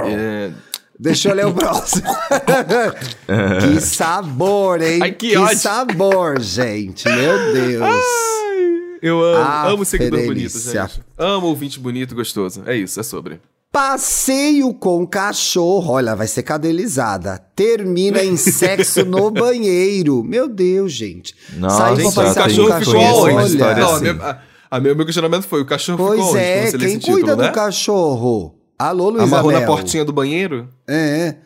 É, 0.07 0.11
é, 0.11 0.15
é. 0.49 0.53
Deixa 0.99 1.29
eu 1.31 1.35
ler 1.35 1.47
o 1.47 1.55
próximo. 1.55 2.03
que 3.61 3.81
sabor, 3.81 4.81
hein? 4.83 4.99
Ai, 5.03 5.13
que 5.13 5.37
ódio. 5.37 5.59
sabor, 5.59 6.41
gente. 6.41 7.07
Meu 7.09 7.53
Deus. 7.53 8.05
Eu 9.03 9.23
amo, 9.23 9.37
Ah, 9.45 9.69
amo 9.69 9.85
seguidor 9.85 10.25
bonito, 10.25 10.59
gente. 10.59 11.01
Amo 11.19 11.47
ouvinte 11.49 11.79
bonito 11.79 12.13
e 12.13 12.15
gostoso. 12.15 12.63
É 12.67 12.75
isso, 12.77 12.99
é 12.99 13.03
sobre. 13.03 13.41
Passeio 13.73 14.73
com 14.73 15.07
cachorro. 15.07 15.93
Olha, 15.93 16.17
vai 16.17 16.27
ser 16.27 16.43
cadelizada. 16.43 17.39
Termina 17.55 18.25
em 18.25 18.37
sexo 18.37 19.05
no 19.05 19.31
banheiro. 19.33 20.25
Meu 20.25 20.49
Deus, 20.49 20.93
gente. 20.93 21.35
Nossa, 21.59 21.77
Saiu 21.79 21.97
Gente, 21.97 22.15
pra 22.15 22.23
o 22.23 22.27
passear 22.27 22.47
tem- 22.49 22.57
com 22.57 22.63
o 22.63 22.69
cachorro 22.69 22.81
ficou 22.81 23.01
cachorro. 23.03 23.39
aonde? 23.39 23.53
história 23.53 23.83
Não, 23.83 23.91
a 23.91 23.95
assim. 23.95 24.03
minha- 24.13 24.25
a- 24.25 24.41
a 24.71 24.81
meu, 24.81 24.97
meu 24.97 25.05
questionamento 25.05 25.43
foi, 25.43 25.61
o 25.61 25.67
cachorro 25.67 25.99
ficou 25.99 26.17
Pois 26.17 26.29
onde? 26.31 26.39
é, 26.39 26.57
quando 26.63 26.71
você 26.71 26.77
lê 26.79 26.87
quem 26.87 27.01
cuida 27.01 27.17
título, 27.19 27.37
do 27.37 27.43
né? 27.43 27.51
cachorro? 27.53 28.55
Alô, 28.79 29.11
Luiz 29.11 29.23
Amarrou 29.25 29.53
na 29.53 29.63
portinha 29.63 30.05
do 30.05 30.13
banheiro? 30.13 30.69
É. 30.89 31.37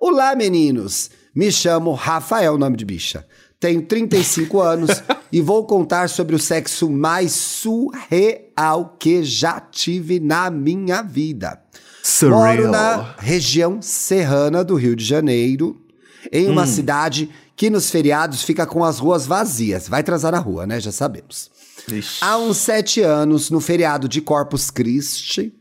Olá, 0.00 0.34
meninos. 0.36 1.10
Me 1.34 1.50
chamo 1.52 1.92
Rafael, 1.92 2.56
nome 2.56 2.76
de 2.76 2.84
bicha. 2.84 3.24
Tenho 3.60 3.82
35 3.82 4.58
anos 4.58 5.02
e 5.30 5.42
vou 5.42 5.66
contar 5.66 6.08
sobre 6.08 6.34
o 6.34 6.38
sexo 6.38 6.88
mais 6.90 7.32
surreal 7.32 8.96
que 8.98 9.22
já 9.22 9.60
tive 9.60 10.18
na 10.18 10.50
minha 10.50 11.02
vida. 11.02 11.60
Moro 12.22 12.70
na 12.70 13.14
região 13.18 13.82
serrana 13.82 14.64
do 14.64 14.74
Rio 14.74 14.96
de 14.96 15.04
Janeiro, 15.04 15.78
em 16.32 16.48
uma 16.48 16.66
cidade 16.66 17.30
que 17.54 17.68
nos 17.68 17.90
feriados 17.90 18.42
fica 18.42 18.64
com 18.66 18.82
as 18.82 18.98
ruas 18.98 19.26
vazias. 19.26 19.86
Vai 19.86 20.02
transar 20.02 20.32
na 20.32 20.38
rua, 20.38 20.66
né? 20.66 20.80
Já 20.80 20.90
sabemos. 20.90 21.50
Ixi. 21.86 22.18
Há 22.22 22.38
uns 22.38 22.56
sete 22.56 23.02
anos, 23.02 23.50
no 23.50 23.60
feriado 23.60 24.08
de 24.08 24.22
Corpus 24.22 24.70
Christi, 24.70 25.52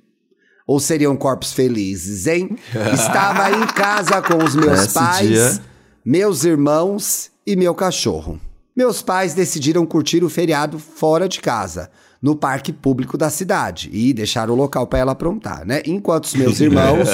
ou 0.65 0.79
seriam 0.79 1.17
Corpos 1.17 1.51
Felizes, 1.51 2.27
hein? 2.27 2.57
Estava 2.93 3.51
em 3.51 3.67
casa 3.67 4.21
com 4.21 4.41
os 4.41 4.55
meus 4.55 4.79
Nesse 4.79 4.93
pais, 4.93 5.27
dia. 5.27 5.61
meus 6.05 6.45
irmãos 6.45 7.31
e 7.49 7.55
meu 7.55 7.73
cachorro. 7.73 8.39
Meus 8.75 9.01
pais 9.01 9.33
decidiram 9.33 9.83
curtir 9.83 10.23
o 10.23 10.29
feriado 10.29 10.77
fora 10.77 11.27
de 11.27 11.41
casa, 11.41 11.89
no 12.21 12.35
parque 12.35 12.71
público 12.71 13.17
da 13.17 13.27
cidade, 13.31 13.89
e 13.91 14.13
deixaram 14.13 14.53
o 14.53 14.57
local 14.57 14.85
para 14.85 14.99
ela 14.99 15.13
aprontar, 15.13 15.65
né? 15.65 15.81
Enquanto 15.87 16.25
os 16.25 16.35
meus 16.35 16.59
irmãos, 16.61 17.09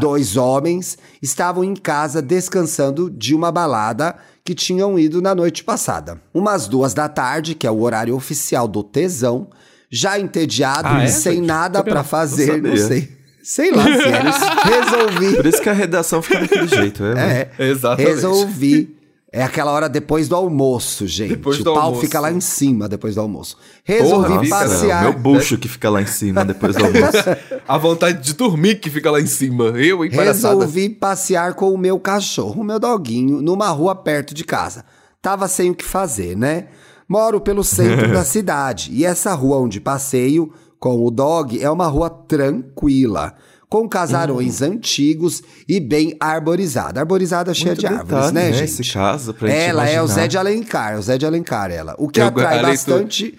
dois 0.00 0.38
homens, 0.38 0.96
estavam 1.20 1.62
em 1.62 1.74
casa 1.74 2.22
descansando 2.22 3.10
de 3.10 3.34
uma 3.34 3.52
balada 3.52 4.16
que 4.42 4.54
tinham 4.54 4.98
ido 4.98 5.20
na 5.20 5.34
noite 5.34 5.62
passada. 5.62 6.18
Umas 6.32 6.66
duas 6.66 6.94
da 6.94 7.06
tarde, 7.06 7.54
que 7.54 7.66
é 7.66 7.70
o 7.70 7.82
horário 7.82 8.16
oficial 8.16 8.66
do 8.66 8.82
tesão, 8.82 9.48
já 9.90 10.18
entediado 10.18 10.88
Ah, 10.88 11.02
e 11.02 11.04
é, 11.04 11.08
sem 11.08 11.42
nada 11.42 11.84
para 11.84 12.02
fazer, 12.02 12.62
não 12.62 12.70
não 12.70 12.76
sei. 12.78 13.08
Sei 13.42 13.70
lá, 13.70 13.84
sério. 13.84 14.32
Resolvi. 14.64 15.36
Por 15.36 15.46
isso 15.46 15.60
que 15.60 15.68
a 15.68 15.74
redação 15.74 16.22
fica 16.22 16.40
daquele 16.40 16.66
jeito, 16.68 17.04
é? 17.04 17.50
É, 17.58 17.68
Exatamente. 17.68 18.08
resolvi. 18.14 19.03
É 19.36 19.42
aquela 19.42 19.72
hora 19.72 19.88
depois 19.88 20.28
do 20.28 20.36
almoço, 20.36 21.08
gente. 21.08 21.30
Depois 21.30 21.58
o 21.58 21.64
pau 21.64 21.76
almoço. 21.76 22.02
fica 22.02 22.20
lá 22.20 22.30
em 22.30 22.40
cima 22.40 22.88
depois 22.88 23.16
do 23.16 23.20
almoço. 23.20 23.56
Resolvi 23.82 24.48
Porra, 24.48 24.48
passear. 24.48 25.02
Meu 25.02 25.12
bucho 25.12 25.58
que 25.58 25.66
fica 25.66 25.90
lá 25.90 26.00
em 26.00 26.06
cima 26.06 26.44
depois 26.44 26.76
do 26.76 26.84
almoço. 26.84 27.18
A 27.66 27.76
vontade 27.76 28.22
de 28.22 28.32
dormir 28.32 28.76
que 28.76 28.88
fica 28.88 29.10
lá 29.10 29.20
em 29.20 29.26
cima. 29.26 29.64
Eu, 29.70 30.04
hein. 30.04 30.12
Resolvi 30.12 30.88
passear 30.88 31.54
com 31.54 31.74
o 31.74 31.76
meu 31.76 31.98
cachorro, 31.98 32.60
o 32.60 32.64
meu 32.64 32.78
doguinho, 32.78 33.42
numa 33.42 33.68
rua 33.70 33.96
perto 33.96 34.32
de 34.32 34.44
casa. 34.44 34.84
Tava 35.20 35.48
sem 35.48 35.68
o 35.68 35.74
que 35.74 35.84
fazer, 35.84 36.36
né? 36.36 36.68
Moro 37.08 37.40
pelo 37.40 37.64
centro 37.64 38.12
da 38.12 38.22
cidade 38.24 38.92
e 38.92 39.04
essa 39.04 39.34
rua 39.34 39.58
onde 39.58 39.80
passeio 39.80 40.52
com 40.78 41.04
o 41.04 41.10
dog 41.10 41.60
é 41.60 41.68
uma 41.68 41.88
rua 41.88 42.08
tranquila, 42.08 43.34
com 43.74 43.88
casarões 43.88 44.62
antigos 44.62 45.42
e 45.68 45.80
bem 45.80 46.16
arborizada. 46.20 47.00
Arborizada 47.00 47.52
cheia 47.52 47.70
Muito 47.70 47.80
de 47.80 47.86
árvores, 47.88 48.08
detalhe, 48.08 48.32
né, 48.32 48.42
né, 48.50 48.52
gente? 48.52 48.64
esse 48.80 48.92
caso, 48.92 49.34
pra 49.34 49.48
gente 49.48 49.60
ela 49.62 49.88
é 49.88 50.00
o. 50.00 50.06
Zé 50.06 50.28
de 50.28 50.38
Alencar, 50.38 50.92
é 50.92 50.96
o 50.96 51.02
Zé 51.02 51.18
de 51.18 51.26
Alencar, 51.26 51.72
ela. 51.72 51.96
O 51.98 52.08
que 52.08 52.20
Eu- 52.20 52.26
atrai 52.28 52.62
leitura- 52.62 52.68
bastante. 52.68 53.36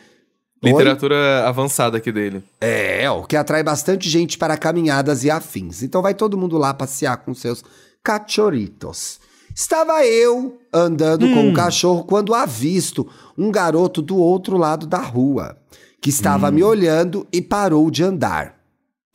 Oi? 0.62 0.72
Literatura 0.72 1.48
avançada 1.48 1.96
aqui 1.98 2.12
dele. 2.12 2.44
É, 2.60 3.10
o 3.10 3.24
que 3.24 3.38
atrai 3.38 3.64
bastante 3.64 4.10
gente 4.10 4.38
para 4.38 4.58
caminhadas 4.58 5.24
e 5.24 5.30
afins. 5.32 5.82
Então 5.84 6.02
vai 6.02 6.14
todo 6.14 6.38
mundo 6.38 6.58
lá 6.58 6.74
passear 6.74 7.16
com 7.18 7.34
seus 7.34 7.64
cachorritos. 8.04 9.20
Estava 9.56 10.06
eu 10.06 10.58
andando 10.74 11.30
com 11.34 11.50
o 11.50 11.54
cachorro 11.54 12.04
quando 12.04 12.34
avisto 12.34 13.08
um 13.38 13.50
garoto 13.50 14.02
do 14.02 14.18
outro 14.18 14.58
lado 14.58 14.86
da 14.86 14.98
rua, 15.00 15.56
que 16.02 16.10
estava 16.10 16.52
me 16.52 16.62
olhando 16.62 17.26
e 17.32 17.42
parou 17.42 17.90
de 17.90 18.04
andar. 18.04 18.55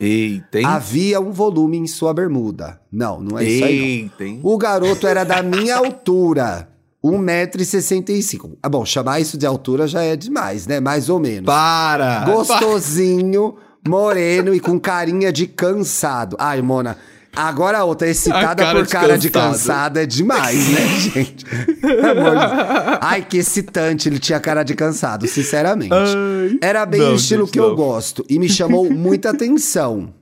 Eita, 0.01 0.59
hein? 0.59 0.65
Havia 0.65 1.21
um 1.21 1.31
volume 1.31 1.77
em 1.77 1.85
sua 1.85 2.11
bermuda. 2.13 2.81
Não, 2.91 3.21
não 3.21 3.37
é 3.37 3.43
isso 3.43 3.63
aí. 3.63 3.77
não. 3.79 3.85
Eita, 3.85 4.23
hein? 4.25 4.39
O 4.41 4.57
garoto 4.57 5.05
era 5.05 5.23
da 5.23 5.43
minha 5.43 5.77
altura. 5.77 6.67
1,65m. 7.03 8.57
Ah, 8.61 8.69
bom, 8.69 8.85
chamar 8.85 9.19
isso 9.19 9.37
de 9.37 9.45
altura 9.45 9.87
já 9.87 10.01
é 10.03 10.15
demais, 10.15 10.67
né? 10.67 10.79
Mais 10.79 11.09
ou 11.09 11.19
menos. 11.19 11.45
Para! 11.45 12.25
Gostosinho, 12.25 13.55
moreno 13.87 14.53
e 14.53 14.59
com 14.59 14.79
carinha 14.79 15.31
de 15.31 15.47
cansado. 15.47 16.35
Ai, 16.39 16.61
Mona. 16.61 16.97
Agora 17.33 17.77
a 17.79 17.83
outra, 17.85 18.09
excitada 18.09 18.51
A 18.51 18.55
cara 18.65 18.77
por 18.79 18.85
de 18.85 18.91
cara 18.91 19.17
de 19.17 19.29
cansado. 19.29 19.51
cansada 19.53 20.03
é 20.03 20.05
demais, 20.05 20.67
né, 20.69 20.87
gente? 20.99 21.45
Amor 21.85 22.31
de. 22.35 22.97
Ai, 23.01 23.25
que 23.27 23.37
excitante, 23.37 24.09
ele 24.09 24.19
tinha 24.19 24.39
cara 24.39 24.63
de 24.63 24.75
cansado, 24.75 25.25
sinceramente. 25.27 25.93
Ai. 25.93 26.57
Era 26.61 26.85
bem 26.85 26.99
Não, 26.99 27.13
o 27.13 27.15
estilo 27.15 27.45
gente, 27.45 27.53
que 27.53 27.59
eu 27.59 27.69
não. 27.69 27.75
gosto 27.75 28.25
e 28.29 28.37
me 28.37 28.49
chamou 28.49 28.89
muita 28.91 29.29
atenção. 29.31 30.13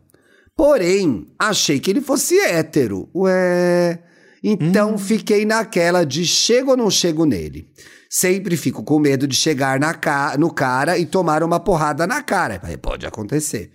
Porém, 0.56 1.26
achei 1.40 1.80
que 1.80 1.90
ele 1.90 2.02
fosse 2.02 2.38
hétero. 2.40 3.10
Ué. 3.16 4.00
Então 4.44 4.98
fiquei 4.98 5.46
naquela 5.46 6.06
de 6.06 6.26
chego 6.26 6.72
ou 6.72 6.78
não 6.78 6.90
chego 6.92 7.26
nele. 7.26 7.68
Sempre 8.10 8.56
fico 8.58 8.84
com 8.84 9.00
medo 9.00 9.28
de 9.28 9.36
chegar 9.36 9.80
na 9.80 9.94
ca- 9.94 10.36
no 10.38 10.52
cara 10.52 10.98
e 10.98 11.06
tomar 11.06 11.44
uma 11.44 11.60
porrada 11.60 12.06
na 12.08 12.22
cara. 12.24 12.60
Pode 12.82 13.06
acontecer. 13.06 13.72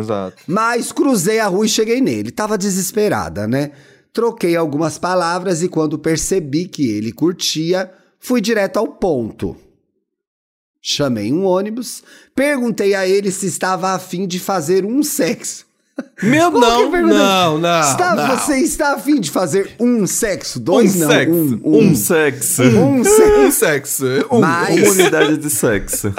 Exato. 0.00 0.36
Mas 0.46 0.92
cruzei 0.92 1.38
a 1.40 1.46
rua 1.46 1.66
e 1.66 1.68
cheguei 1.68 2.00
nele. 2.00 2.30
Tava 2.30 2.56
desesperada, 2.58 3.46
né? 3.46 3.72
Troquei 4.12 4.56
algumas 4.56 4.96
palavras 4.98 5.62
e 5.62 5.68
quando 5.68 5.98
percebi 5.98 6.66
que 6.66 6.90
ele 6.90 7.12
curtia, 7.12 7.90
fui 8.18 8.40
direto 8.40 8.78
ao 8.78 8.88
ponto. 8.88 9.56
Chamei 10.80 11.32
um 11.32 11.44
ônibus, 11.44 12.02
perguntei 12.34 12.94
a 12.94 13.06
ele 13.06 13.30
se 13.32 13.46
estava 13.46 13.90
afim 13.90 14.26
de 14.26 14.38
fazer 14.38 14.84
um 14.84 15.02
sexo. 15.02 15.66
Meu, 16.22 16.52
Como 16.52 16.60
não, 16.60 16.90
não, 16.90 17.58
não, 17.58 17.80
Está- 17.80 18.14
não. 18.14 18.36
Você 18.36 18.58
está 18.58 18.94
afim 18.94 19.18
de 19.18 19.30
fazer 19.30 19.74
um 19.80 20.06
sexo? 20.06 20.60
Dois 20.60 20.94
Um 20.94 20.98
não, 21.00 21.08
sexo. 21.08 21.32
um. 21.34 21.60
Um 21.78 21.94
sexo. 21.96 22.62
Um 22.62 23.02
sexo. 23.04 23.32
Um 23.40 23.50
sexo. 23.50 24.04
Um. 24.30 24.40
Mas- 24.40 24.78
Uma 24.80 24.90
unidade 24.92 25.36
de 25.38 25.50
sexo. 25.50 26.14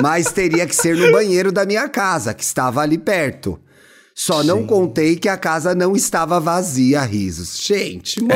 Mas 0.00 0.30
teria 0.30 0.66
que 0.66 0.74
ser 0.76 0.96
no 0.96 1.10
banheiro 1.12 1.50
da 1.50 1.64
minha 1.64 1.88
casa, 1.88 2.34
que 2.34 2.42
estava 2.44 2.80
ali 2.82 2.98
perto. 2.98 3.58
Só 4.18 4.42
não 4.42 4.66
contei 4.66 5.16
que 5.16 5.28
a 5.28 5.36
casa 5.36 5.74
não 5.74 5.94
estava 5.94 6.40
vazia, 6.40 7.02
risos. 7.02 7.58
Gente, 7.62 8.22
Mona. 8.22 8.34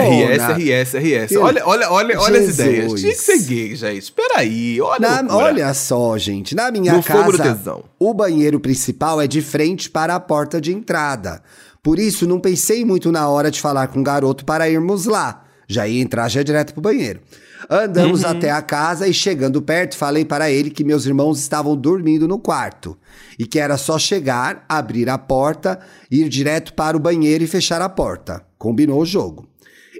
RS, 0.53 0.93
RS, 0.93 0.95
RS. 1.33 1.37
Olha, 1.37 1.67
olha, 1.67 1.91
olha, 1.91 2.21
olha 2.21 2.39
as 2.39 2.49
ideias. 2.51 3.01
Tinha 3.01 3.13
que 3.13 3.19
ser 3.19 3.39
gay, 3.39 3.75
gente. 3.77 4.13
Peraí, 4.13 4.79
olha. 4.79 5.09
a 5.09 5.23
Na- 5.23 5.35
olha 5.35 5.73
só, 5.73 6.19
gente, 6.19 6.55
na 6.55 6.71
minha 6.71 6.93
No 6.93 7.03
casa, 7.03 7.79
o 7.99 8.13
banheiro 8.13 8.61
principal 8.61 9.23
é 9.23 9.27
de 9.27 9.41
frente 9.41 9.89
para 9.89 10.15
a 10.15 10.21
porta 10.21 10.61
de 10.61 10.71
entrada. 10.71 11.43
Por 11.83 11.99
isso, 11.99 12.27
não 12.27 12.39
pensei 12.39 12.85
muito 12.85 13.11
na 13.11 13.27
hora 13.31 13.51
de 13.51 13.59
falar 13.59 13.89
com 13.89 14.01
o 14.01 14.05
garoto 14.05 14.45
para 14.45 14.69
irmos 14.69 15.07
lá. 15.07 15.45
Já 15.67 15.89
ia 15.89 16.03
entrar 16.03 16.29
já 16.29 16.43
direto 16.43 16.75
pro 16.75 16.83
banheiro. 16.83 17.21
Andamos 17.69 18.23
Uhum. 18.23 18.31
até 18.31 18.51
a 18.51 18.63
casa 18.63 19.07
e 19.07 19.13
chegando 19.15 19.61
perto, 19.61 19.97
falei 19.97 20.25
para 20.25 20.51
ele 20.51 20.71
que 20.71 20.83
meus 20.85 21.05
irmãos 21.07 21.39
estavam 21.41 21.77
dormindo 21.77 22.27
no 22.27 22.39
quarto 22.39 22.97
e 23.39 23.47
que 23.47 23.59
era 23.59 23.77
só 23.77 23.99
chegar, 23.99 24.65
abrir 24.69 25.09
a 25.09 25.19
porta, 25.19 25.79
ir 26.11 26.29
direto 26.29 26.73
para 26.75 26.97
o 26.97 27.01
banheiro 27.01 27.45
e 27.45 27.47
fechar 27.47 27.83
a 27.83 27.89
porta. 27.89 28.43
Combinou 28.59 29.01
o 29.03 29.07
jogo. 29.07 29.49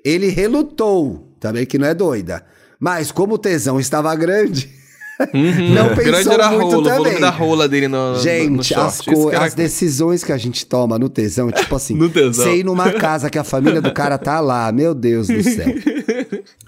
Ele 0.05 0.29
relutou, 0.29 1.35
também 1.39 1.67
que 1.67 1.79
não 1.79 1.87
é 1.87 1.95
doida. 1.95 2.45
Mas 2.79 3.13
como 3.13 3.35
o 3.35 3.39
tesão 3.39 3.79
estava 3.79 4.15
grande, 4.15 4.71
não 5.75 5.95
pensou 5.95 6.33
muito 6.51 6.71
rola, 6.71 6.77
o 6.77 6.83
também. 6.83 7.21
da 7.21 7.29
rola 7.31 7.69
dele 7.69 7.89
no, 7.89 7.99
no- 7.99 8.13
no 8.15 8.21
Gente, 8.23 8.69
short. 8.73 9.11
as, 9.11 9.27
era- 9.35 9.45
as 9.45 9.55
decisões 9.55 10.25
que 10.25 10.33
a 10.33 10.39
gente 10.39 10.65
toma 10.65 10.99
no 10.99 11.11
tesão, 11.11 11.51
tipo 11.53 11.75
assim, 11.77 11.95
No 11.95 12.09
tesão. 12.09 12.55
ir 12.55 12.65
numa 12.65 12.91
casa 12.95 13.29
que 13.29 13.39
a 13.39 13.45
família 13.45 13.83
do 13.83 13.93
cara 13.93 14.17
tá 14.17 14.41
lá, 14.41 14.73
meu 14.73 14.95
Deus 14.95 15.27
do 15.29 15.43
céu. 15.43 15.67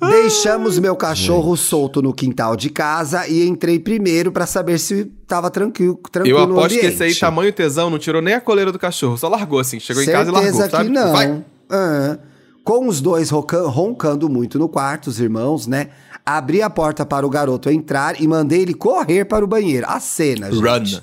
Deixamos 0.00 0.78
meu 0.78 0.96
cachorro 0.96 1.56
solto 1.56 2.02
no 2.02 2.12
quintal 2.12 2.56
de 2.56 2.68
casa 2.68 3.28
e 3.28 3.46
entrei 3.46 3.78
primeiro 3.78 4.32
pra 4.32 4.44
saber 4.44 4.78
se 4.78 5.04
tava 5.26 5.50
tranquilo, 5.50 6.00
tranquilo 6.10 6.38
Eu 6.38 6.46
no 6.46 6.58
aposto 6.58 6.78
que 6.78 6.86
esse 6.86 7.02
aí, 7.02 7.14
tamanho 7.14 7.52
tesão, 7.52 7.88
não 7.88 7.98
tirou 7.98 8.20
nem 8.20 8.34
a 8.34 8.40
coleira 8.40 8.72
do 8.72 8.78
cachorro, 8.78 9.16
só 9.16 9.28
largou 9.28 9.60
assim. 9.60 9.78
Chegou 9.78 10.02
em 10.02 10.06
casa 10.06 10.30
e 10.30 10.32
largou, 10.32 10.52
Certeza 10.52 10.70
sabe? 10.70 10.88
que 10.88 10.94
não. 10.94 11.12
Vai. 11.12 11.44
Ah. 11.70 12.18
Com 12.64 12.88
os 12.88 13.00
dois 13.00 13.30
roncando 13.30 14.28
muito 14.28 14.58
no 14.58 14.68
quarto, 14.68 15.06
os 15.06 15.20
irmãos, 15.20 15.68
né? 15.68 15.90
Abri 16.24 16.60
a 16.60 16.68
porta 16.68 17.06
para 17.06 17.24
o 17.24 17.30
garoto 17.30 17.70
entrar 17.70 18.20
e 18.20 18.26
mandei 18.26 18.62
ele 18.62 18.74
correr 18.74 19.24
para 19.24 19.44
o 19.44 19.48
banheiro. 19.48 19.86
A 19.88 20.00
cena, 20.00 20.50
gente. 20.50 20.60
Run. 20.60 21.00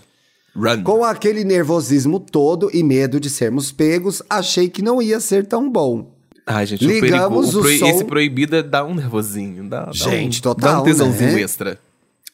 Run. 0.54 0.84
Com 0.84 1.06
aquele 1.06 1.46
nervosismo 1.46 2.20
todo 2.20 2.70
e 2.74 2.84
medo 2.84 3.18
de 3.18 3.30
sermos 3.30 3.72
pegos, 3.72 4.22
achei 4.30 4.68
que 4.68 4.82
não 4.82 5.02
ia 5.02 5.22
ser 5.22 5.48
tão 5.48 5.72
bom. 5.72 6.12
Ai, 6.46 6.66
gente, 6.66 6.86
Ligamos 6.86 7.50
o 7.50 7.52
perigo, 7.52 7.58
o 7.58 7.60
o 7.60 7.62
proi- 7.62 7.78
som- 7.80 7.86
esse 7.88 8.04
proibido 8.06 8.62
dá 8.64 8.84
um 8.84 8.94
nervosinho. 8.96 9.64
Dá, 9.70 9.86
dá 9.86 9.92
Gente, 9.94 10.40
um, 10.40 10.42
total, 10.42 10.74
Dá 10.74 10.82
um 10.82 10.84
tesãozinho 10.84 11.32
né? 11.34 11.42
extra. 11.42 11.80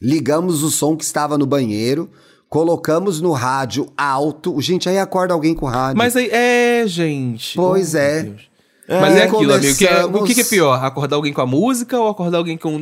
Ligamos 0.02 0.64
o 0.64 0.72
som 0.72 0.96
que 0.96 1.04
estava 1.04 1.38
no 1.38 1.46
banheiro, 1.46 2.10
colocamos 2.50 3.22
no 3.22 3.32
rádio 3.34 3.92
alto. 3.98 4.60
Gente, 4.62 4.90
aí 4.90 4.98
acorda 4.98 5.34
alguém 5.34 5.54
com 5.54 5.66
rádio. 5.68 5.98
Mas 5.98 6.16
aí, 6.16 6.30
é, 6.32 6.84
gente. 6.88 7.56
Pois 7.56 7.94
Oh, 7.94 7.98
é. 7.98 8.24
Deus. 8.24 8.42
Mas 8.90 9.16
é 9.18 9.24
aquilo, 9.26 9.54
amigo. 9.54 9.76
que 9.78 9.86
é- 9.86 9.88
começamos- 9.90 10.22
o 10.22 10.34
que, 10.34 10.42
é 10.42 10.44
pior? 10.44 10.84
Acordar 10.84 11.16
alguém 11.16 11.32
com 11.32 11.42
a 11.42 11.46
música 11.46 12.00
ou 12.00 12.08
acordar 12.08 12.40
alguém 12.40 12.58
com. 12.58 12.76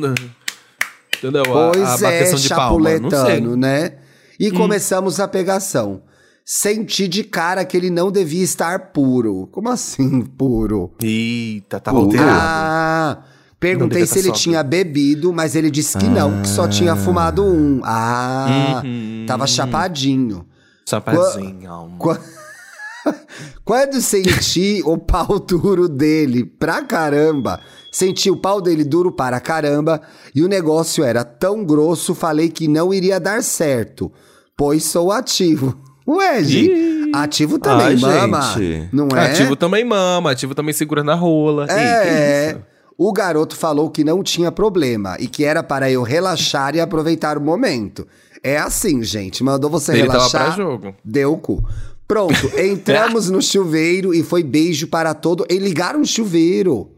Entendeu? 1.18 1.42
A- 1.42 1.72
Pois 1.72 2.02
a, 2.02 2.10
é, 2.12 2.20
bateção 2.20 2.38
de 2.38 2.48
palma. 2.48 2.98
Não 2.98 3.10
sei. 3.10 3.40
Hum. 3.46 3.56
né? 3.56 3.92
E 4.40 4.50
começamos 4.50 5.20
a 5.20 5.28
pegação. 5.28 6.00
Senti 6.50 7.06
de 7.06 7.24
cara 7.24 7.62
que 7.62 7.76
ele 7.76 7.90
não 7.90 8.10
devia 8.10 8.42
estar 8.42 8.90
puro. 8.90 9.48
Como 9.52 9.68
assim, 9.68 10.22
puro? 10.22 10.94
Eita, 11.02 11.78
tava 11.78 11.98
alterado. 11.98 12.30
Ah, 12.32 13.22
perguntei 13.60 14.06
se 14.06 14.14
tá 14.14 14.18
ele 14.20 14.28
sóbrio. 14.28 14.42
tinha 14.42 14.62
bebido, 14.62 15.30
mas 15.30 15.54
ele 15.54 15.70
disse 15.70 15.98
que 15.98 16.06
não, 16.06 16.40
que 16.40 16.48
só 16.48 16.66
tinha 16.66 16.96
fumado 16.96 17.44
um. 17.44 17.82
Ah, 17.84 18.80
Uhum. 18.82 19.26
tava 19.28 19.46
chapadinho. 19.46 20.46
Chapadinho. 20.88 21.96
Qua- 21.98 22.18
Quando 23.62 24.00
senti 24.00 24.80
o 24.86 24.96
pau 24.96 25.38
duro 25.38 25.86
dele 25.86 26.46
pra 26.46 26.82
caramba, 26.82 27.60
senti 27.92 28.30
o 28.30 28.36
pau 28.38 28.62
dele 28.62 28.84
duro 28.84 29.12
para 29.12 29.38
caramba 29.38 30.00
e 30.34 30.42
o 30.42 30.48
negócio 30.48 31.04
era 31.04 31.24
tão 31.24 31.62
grosso, 31.62 32.14
falei 32.14 32.48
que 32.48 32.66
não 32.66 32.92
iria 32.94 33.20
dar 33.20 33.42
certo, 33.42 34.10
pois 34.56 34.84
sou 34.84 35.12
ativo. 35.12 35.78
Ué, 36.08 36.42
gente, 36.42 37.10
ativo 37.14 37.58
também 37.58 37.86
Ai, 37.88 37.96
mama, 37.96 38.40
gente. 38.56 38.88
não 38.92 39.08
é? 39.14 39.30
Ativo 39.30 39.54
também 39.54 39.84
mama, 39.84 40.30
ativo 40.30 40.54
também 40.54 40.72
segura 40.72 41.04
na 41.04 41.14
rola. 41.14 41.66
É, 41.68 42.48
Ih, 42.48 42.50
isso? 42.52 42.62
O 42.96 43.12
garoto 43.12 43.54
falou 43.54 43.90
que 43.90 44.02
não 44.02 44.22
tinha 44.22 44.50
problema 44.50 45.16
e 45.20 45.28
que 45.28 45.44
era 45.44 45.62
para 45.62 45.90
eu 45.90 46.02
relaxar 46.02 46.74
e 46.74 46.80
aproveitar 46.80 47.36
o 47.36 47.40
momento. 47.40 48.06
É 48.42 48.56
assim, 48.58 49.02
gente. 49.02 49.44
Mandou 49.44 49.68
você 49.70 49.92
Ele 49.92 50.06
tava 50.06 50.12
relaxar. 50.14 50.44
pra 50.46 50.50
jogo. 50.56 50.94
Deu 51.04 51.32
o 51.34 51.38
cu. 51.38 51.62
Pronto, 52.08 52.50
entramos 52.58 53.28
no 53.28 53.42
chuveiro 53.42 54.14
e 54.14 54.22
foi 54.22 54.42
beijo 54.42 54.88
para 54.88 55.12
todo. 55.14 55.44
E 55.50 55.58
ligaram 55.58 56.00
o 56.00 56.06
chuveiro 56.06 56.90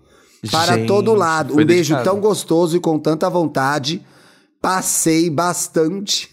para 0.51 0.77
Gente, 0.77 0.87
todo 0.87 1.13
lado. 1.15 1.53
Um 1.55 1.57
beijo 1.57 1.95
dedicado. 1.95 2.05
tão 2.05 2.21
gostoso 2.21 2.77
e 2.77 2.81
com 2.81 2.99
tanta 2.99 3.29
vontade. 3.29 4.01
Passei 4.63 5.29
bastante. 5.29 6.31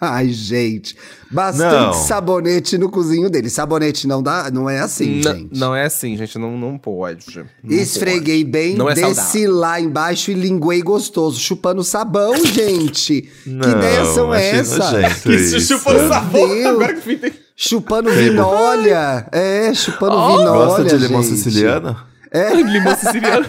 Ai, 0.02 0.28
gente. 0.30 0.96
Bastante 1.30 1.74
Não. 1.86 1.92
sabonete 1.92 2.78
no 2.78 2.90
cozinho 2.90 3.28
dele. 3.28 3.50
Sabonete 3.50 4.06
não 4.08 4.22
dá, 4.22 4.50
não 4.50 4.68
é 4.68 4.80
assim, 4.80 5.16
N- 5.16 5.22
gente. 5.22 5.58
Não 5.58 5.76
é 5.76 5.84
assim, 5.84 6.16
gente. 6.16 6.38
Não, 6.38 6.56
não 6.56 6.78
pode. 6.78 7.26
Não 7.62 7.70
Esfreguei 7.76 8.42
bem, 8.42 8.74
Não 8.76 8.88
é 8.88 8.94
desci 8.94 9.12
saudável. 9.42 9.54
lá 9.56 9.80
embaixo 9.80 10.30
e 10.30 10.34
linguei 10.34 10.80
gostoso, 10.82 11.38
chupando 11.38 11.84
sabão, 11.84 12.34
gente. 12.46 13.22
que 13.22 13.50
Não, 13.50 13.70
ideias 13.70 14.08
são 14.08 14.32
achei 14.32 14.48
essas? 14.48 14.78
nojento 14.78 15.20
pode. 15.22 15.36
Isso, 15.36 15.56
isso. 15.58 15.68
chupando. 15.78 15.98
Deus. 16.32 16.66
Agora 16.66 16.94
que 16.94 17.00
fiquei... 17.02 17.32
Chupando 17.54 18.10
vinolha. 18.10 19.28
É, 19.30 19.74
chupando 19.74 20.16
vinolha. 20.16 20.50
Gosta 20.66 20.84
de 20.84 20.96
limão 20.96 21.22
gente. 21.22 22.09
Siciliano? 22.32 22.70
Limão 22.72 22.96
siciliano. 22.96 23.46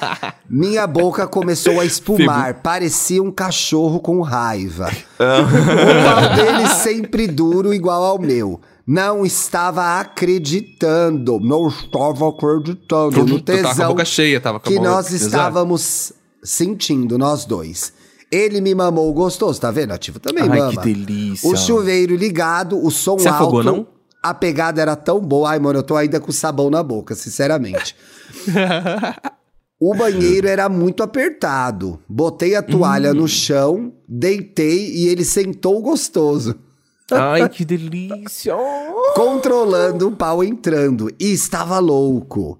Minha 0.48 0.86
boca 0.86 1.26
começou 1.26 1.80
a 1.80 1.84
espumar, 1.84 2.54
parecia 2.62 3.22
um 3.22 3.30
cachorro 3.30 4.00
com 4.00 4.20
raiva. 4.20 4.90
o 5.18 6.04
pau 6.04 6.34
dele 6.36 6.68
sempre 6.68 7.26
duro, 7.26 7.72
igual 7.74 8.02
ao 8.02 8.18
meu. 8.18 8.60
Não 8.86 9.24
estava 9.24 9.98
acreditando, 9.98 11.40
não 11.40 11.68
estava 11.68 12.28
acreditando 12.28 13.24
no 13.24 13.40
Tu 13.40 13.42
tava 13.42 13.62
com 13.62 13.68
a 13.68 13.70
tesão 13.72 13.88
boca 13.88 14.04
cheia, 14.04 14.40
tava 14.40 14.60
com 14.60 14.68
a 14.68 14.72
que 14.72 14.78
boca- 14.78 14.90
nós 14.90 15.10
estávamos 15.10 16.12
sentindo, 16.42 17.16
nós 17.16 17.44
dois. 17.46 17.92
Ele 18.30 18.60
me 18.60 18.74
mamou 18.74 19.12
gostoso, 19.14 19.60
tá 19.60 19.70
vendo? 19.70 19.92
Ativo 19.92 20.18
também 20.18 20.42
Ai, 20.42 20.58
mama. 20.58 20.70
que 20.72 20.92
delícia. 20.92 21.48
O 21.48 21.56
chuveiro 21.56 22.14
ligado, 22.16 22.76
o 22.84 22.90
som 22.90 23.16
Você 23.18 23.28
alto. 23.28 23.42
afogou, 23.42 23.62
não? 23.64 23.86
A 24.24 24.32
pegada 24.32 24.80
era 24.80 24.96
tão 24.96 25.20
boa. 25.20 25.50
Ai, 25.50 25.58
mano, 25.58 25.80
eu 25.80 25.82
tô 25.82 25.96
ainda 25.96 26.18
com 26.18 26.32
sabão 26.32 26.70
na 26.70 26.82
boca, 26.82 27.14
sinceramente. 27.14 27.94
o 29.78 29.94
banheiro 29.94 30.48
era 30.48 30.68
muito 30.68 31.02
apertado. 31.02 32.00
Botei 32.08 32.54
a 32.54 32.62
toalha 32.62 33.10
Hum. 33.12 33.14
no 33.16 33.28
chão, 33.28 33.92
deitei 34.08 34.90
e 34.94 35.08
ele 35.08 35.24
sentou 35.24 35.82
gostoso. 35.82 36.54
Ai, 37.12 37.46
que 37.50 37.64
delícia. 37.66 38.54
controlando 39.14 40.08
o 40.08 40.16
pau 40.16 40.42
entrando 40.42 41.10
e 41.20 41.32
estava 41.32 41.78
louco. 41.78 42.58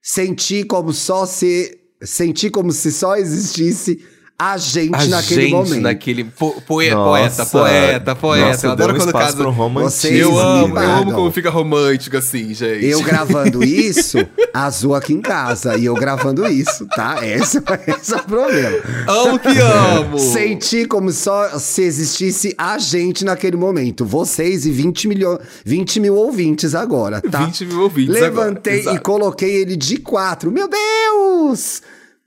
Senti 0.00 0.62
como 0.64 0.92
só 0.92 1.26
se 1.26 1.78
senti 2.00 2.50
como 2.50 2.72
se 2.72 2.90
só 2.92 3.16
existisse 3.16 4.04
a 4.44 4.56
gente 4.56 4.92
A 4.92 5.06
naquele 5.06 5.42
gente 5.42 5.52
momento. 5.52 5.80
naquele... 5.82 6.24
Po, 6.24 6.60
poe- 6.62 6.90
Nossa. 6.90 7.46
poeta, 7.46 7.46
poeta, 7.46 8.14
poeta. 8.16 8.46
Nossa, 8.48 8.66
eu 8.66 8.72
adoro 8.72 8.94
um 8.94 8.96
quando 8.98 9.12
casa... 9.12 9.44
romantismo. 9.44 9.90
Vocês 9.90 10.18
Eu 10.18 10.36
amo, 10.36 10.76
eu 10.76 10.90
amo 10.90 11.12
como 11.12 11.30
fica 11.30 11.48
romântico 11.48 12.16
assim, 12.16 12.52
gente. 12.52 12.84
Eu 12.84 13.00
gravando 13.02 13.62
isso, 13.62 14.18
azul 14.52 14.96
aqui 14.96 15.12
em 15.12 15.20
casa 15.20 15.76
e 15.78 15.84
eu 15.84 15.94
gravando 15.94 16.44
isso, 16.48 16.86
tá? 16.86 17.24
Esse, 17.24 17.62
esse 17.86 18.14
é 18.14 18.16
o 18.16 18.24
problema. 18.24 18.78
Amo 19.06 19.38
que 19.38 19.58
amo. 19.60 20.18
Senti 20.18 20.86
como 20.86 21.12
só 21.12 21.56
se 21.60 21.82
existisse 21.82 22.52
a 22.58 22.78
gente 22.78 23.24
naquele 23.24 23.56
momento. 23.56 24.04
Vocês 24.04 24.66
e 24.66 24.72
20, 24.72 25.06
milho... 25.06 25.38
20 25.64 26.00
mil 26.00 26.16
ouvintes 26.16 26.74
agora, 26.74 27.20
tá? 27.20 27.44
20 27.44 27.66
mil 27.66 27.82
ouvintes 27.82 28.12
Levantei 28.12 28.80
agora, 28.80 28.96
e 28.96 29.00
coloquei 29.00 29.54
ele 29.54 29.76
de 29.76 29.98
quatro. 29.98 30.50
Meu 30.50 30.68
Deus! 30.68 31.80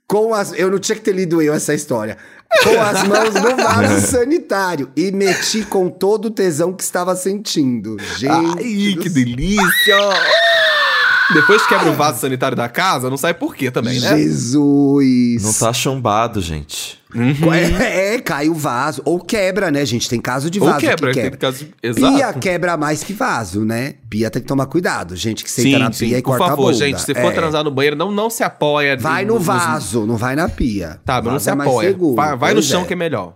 Com 0.08 0.32
as... 0.32 0.52
Eu 0.52 0.70
não 0.70 0.78
tinha 0.78 0.96
que 0.96 1.02
ter 1.02 1.12
lido 1.12 1.42
eu 1.42 1.52
essa 1.52 1.74
história. 1.74 2.16
Com 2.62 2.80
as 2.80 3.02
mãos 3.04 3.34
no 3.34 3.56
vaso 3.56 4.06
sanitário. 4.06 4.90
E 4.96 5.10
meti 5.10 5.64
com 5.64 5.88
todo 5.88 6.26
o 6.26 6.30
tesão 6.30 6.72
que 6.72 6.82
estava 6.82 7.16
sentindo. 7.16 7.96
Gente. 8.16 8.30
Ai, 8.30 9.02
que 9.02 9.08
delícia. 9.08 9.96
Depois 11.34 11.66
quebra 11.66 11.90
o 11.90 11.94
vaso 11.94 12.20
sanitário 12.20 12.56
da 12.56 12.68
casa, 12.68 13.10
não 13.10 13.16
sai 13.16 13.34
por 13.34 13.54
quê 13.56 13.70
também, 13.70 13.98
né? 14.00 14.16
Jesus. 14.16 15.42
Não 15.42 15.52
tá 15.52 15.72
chumbado, 15.72 16.40
gente. 16.40 16.98
É, 17.80 18.14
é, 18.14 18.20
cai 18.20 18.48
o 18.48 18.54
vaso. 18.54 19.02
Ou 19.04 19.18
quebra, 19.18 19.70
né, 19.70 19.84
gente? 19.84 20.08
Tem 20.08 20.20
caso 20.20 20.48
de 20.50 20.60
Ou 20.60 20.66
vaso 20.66 20.80
quebra, 20.80 21.08
que 21.08 21.14
tem 21.14 21.22
quebra. 21.24 21.38
caso... 21.38 21.66
Exato. 21.82 22.14
Pia 22.14 22.32
quebra 22.34 22.76
mais 22.76 23.02
que 23.02 23.12
vaso, 23.12 23.64
né? 23.64 23.94
Pia 24.08 24.30
tem 24.30 24.40
que 24.42 24.46
tomar 24.48 24.66
cuidado. 24.66 25.16
Gente 25.16 25.42
que 25.42 25.50
senta 25.50 25.68
Sim, 25.68 25.78
na 25.78 25.92
sim, 25.92 26.06
pia 26.08 26.18
e 26.18 26.22
por 26.22 26.30
corta 26.30 26.44
a 26.44 26.48
favor, 26.48 26.72
bunda. 26.72 26.74
gente, 26.86 27.00
se 27.00 27.14
for 27.14 27.30
É. 27.32 27.34
transar 27.34 27.64
no 27.64 27.70
banheiro, 27.70 27.96
não, 27.96 28.12
não 28.12 28.30
se 28.30 28.44
apoia. 28.44 28.96
Vai 28.96 29.24
no- 29.24 29.32
no 29.34 29.38
nos- 29.38 29.46
vaso, 29.46 30.06
não 30.06 30.16
vai 30.16 30.36
na 30.36 30.48
pia. 30.48 31.00
Tá, 31.04 31.20
mas 31.22 31.32
não 31.32 31.40
se 31.40 31.50
é 31.50 31.54
mais 31.54 31.68
apoia. 31.70 31.88
seguro, 31.88 32.14
vai 32.16 32.36
vai 32.36 32.54
no 32.54 32.62
chão 32.62 32.82
é. 32.82 32.84
que 32.84 32.92
é 32.92 32.96
melhor. 32.96 33.34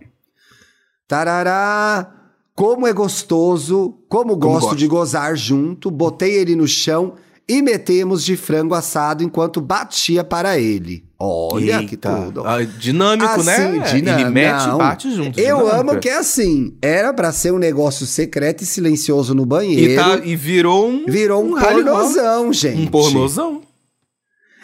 Tarará! 1.08 2.08
Como 2.54 2.86
é 2.86 2.92
gostoso, 2.92 3.98
como 4.08 4.36
gosto 4.36 4.60
gosto. 4.66 4.76
de 4.76 4.86
gozar 4.86 5.34
junto, 5.34 5.90
botei 5.90 6.34
ele 6.34 6.54
no 6.54 6.68
chão 6.68 7.14
e 7.50 7.60
metemos 7.60 8.24
de 8.24 8.36
frango 8.36 8.74
assado 8.74 9.24
enquanto 9.24 9.60
batia 9.60 10.22
para 10.22 10.56
ele. 10.56 11.04
Olha 11.18 11.80
que 11.84 11.94
Eita. 11.94 12.14
tudo. 12.14 12.46
Ah, 12.46 12.62
dinâmico, 12.62 13.42
né? 13.42 13.56
Assim, 13.56 13.96
dinâmico. 13.96 14.20
Ele 14.20 14.30
mete 14.30 14.68
e 14.68 14.78
bate 14.78 15.14
junto. 15.14 15.38
Eu 15.40 15.56
dinâmica. 15.58 15.80
amo 15.80 15.98
que 15.98 16.08
é 16.08 16.16
assim. 16.16 16.76
Era 16.80 17.12
pra 17.12 17.32
ser 17.32 17.52
um 17.52 17.58
negócio 17.58 18.06
secreto 18.06 18.62
e 18.62 18.66
silencioso 18.66 19.34
no 19.34 19.42
E, 19.42 19.46
banheiro. 19.46 20.00
tá, 20.02 20.16
e 20.24 20.36
virou 20.36 20.88
um... 20.88 21.04
Virou 21.06 21.44
um, 21.44 21.54
rally 21.54 21.82
pornozão, 21.82 22.52
gente. 22.52 22.82
Um 22.82 22.86
pornozão. 22.86 23.62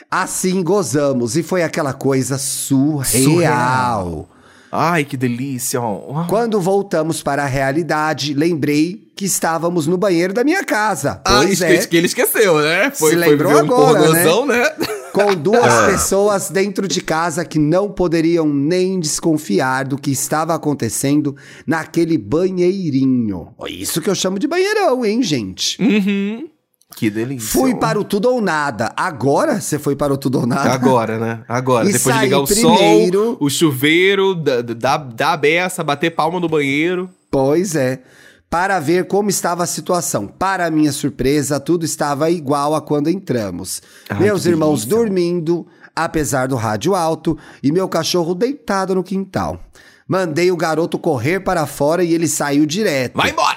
Assim 0.09 0.63
gozamos 0.63 1.37
e 1.37 1.43
foi 1.43 1.65
aquela 1.65 1.93
coisa 1.93 2.39
surreal. 2.39 3.05
Surreal. 3.05 4.29
Ai, 4.77 5.05
que 5.05 5.17
delícia. 5.17 5.81
Quando 6.29 6.61
voltamos 6.61 7.23
para 7.23 7.43
a 7.45 7.47
realidade, 7.47 8.35
lembrei 8.35 9.11
que 9.17 9.25
estávamos 9.25 9.87
no 9.87 9.97
banheiro 9.97 10.35
da 10.35 10.45
minha 10.45 10.63
casa. 10.65 11.21
Ah, 11.25 11.39
Pois 11.43 11.53
esque- 11.61 11.65
é. 11.65 11.87
que 11.87 11.97
ele 11.97 12.07
esqueceu, 12.07 12.59
né? 12.61 12.91
Foi, 12.91 13.13
Se 13.13 13.17
foi 13.17 13.29
lembrou 13.31 13.53
ver 13.53 13.57
um 13.57 13.65
agora, 13.65 13.99
pornozão, 14.03 14.47
né? 14.47 14.71
Com 15.13 15.35
duas 15.35 15.65
É. 15.73 15.93
pessoas 15.93 16.51
dentro 16.51 16.87
de 16.87 17.01
casa 17.01 17.43
que 17.45 17.59
não 17.59 17.91
poderiam 17.91 18.47
nem 18.47 19.01
desconfiar 19.01 19.87
do 19.87 19.97
que 19.97 20.11
estava 20.11 20.55
acontecendo 20.55 21.35
naquele 21.67 22.19
banheirinho. 22.19 23.49
Isso 23.69 24.03
que 24.03 24.11
eu 24.11 24.15
chamo 24.15 24.39
de 24.39 24.47
banheirão, 24.47 25.05
hein, 25.05 25.23
gente? 25.23 25.81
Uhum. 25.83 26.49
Que 26.97 27.11
delícia. 27.11 27.51
Fui 27.51 27.75
para 27.75 28.01
o 28.01 28.05
tudo 28.05 28.31
ou 28.31 28.41
nada. 28.41 28.91
Agora 28.97 29.61
você 29.61 29.79
foi 29.79 29.95
para 29.95 30.15
o 30.15 30.17
tudo 30.17 30.39
ou 30.41 30.47
nada? 30.47 30.73
Agora, 30.73 31.19
né? 31.19 31.45
Agora. 31.47 31.87
E 31.87 31.93
Depois 31.93 32.17
de 32.17 32.23
ligar 32.23 32.39
o 32.41 32.47
primeiro. 32.47 33.23
sol, 33.25 33.37
o 33.39 33.51
chuveiro, 33.51 34.35
da, 34.35 34.63
da, 34.63 34.97
da 34.97 35.33
a 35.35 35.37
beça, 35.37 35.85
bater 35.85 36.11
palma 36.13 36.41
no 36.41 36.49
banheiro. 36.49 37.11
Pois 37.31 37.75
é. 37.75 38.01
Para 38.49 38.81
ver 38.81 39.07
como 39.09 39.29
estava 39.29 39.63
a 39.63 39.67
situação. 39.67 40.27
Para 40.27 40.71
minha 40.71 40.91
surpresa, 40.91 41.61
tudo 41.61 41.85
estava 41.85 42.31
igual 42.31 42.75
a 42.75 42.81
quando 42.81 43.11
entramos. 43.11 43.83
Ai, 44.09 44.19
Meus 44.19 44.47
irmãos 44.47 44.87
delícia. 44.87 44.97
dormindo, 44.97 45.67
apesar 45.95 46.49
do 46.49 46.57
rádio 46.57 46.95
alto, 46.95 47.37
e 47.63 47.71
meu 47.71 47.89
cachorro 47.91 48.35
deitado 48.35 48.95
no 48.95 49.05
quintal. 49.05 49.61
Mandei 50.09 50.51
o 50.51 50.57
garoto 50.57 50.99
correr 50.99 51.41
para 51.41 51.67
fora 51.67 52.03
e 52.03 52.15
ele 52.15 52.29
saiu 52.29 52.65
direto. 52.65 53.17
Vai 53.17 53.33
embora! 53.33 53.56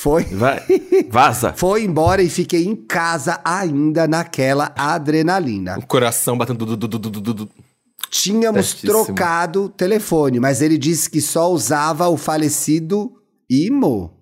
Foi. 0.00 0.22
Vai, 0.22 0.62
vaza. 1.10 1.52
Foi 1.58 1.82
embora 1.82 2.22
e 2.22 2.30
fiquei 2.30 2.64
em 2.64 2.76
casa 2.76 3.40
ainda 3.44 4.06
naquela 4.06 4.72
adrenalina. 4.76 5.76
O 5.76 5.84
coração 5.84 6.38
batendo. 6.38 6.64
Du, 6.64 6.76
du, 6.76 6.86
du, 6.86 6.98
du, 6.98 7.10
du, 7.10 7.20
du, 7.20 7.34
du. 7.34 7.48
Tínhamos 8.08 8.66
Certíssimo. 8.68 9.04
trocado 9.04 9.68
telefone, 9.70 10.38
mas 10.38 10.62
ele 10.62 10.78
disse 10.78 11.10
que 11.10 11.20
só 11.20 11.50
usava 11.50 12.08
o 12.08 12.16
falecido 12.16 13.12
Imo. 13.50 14.12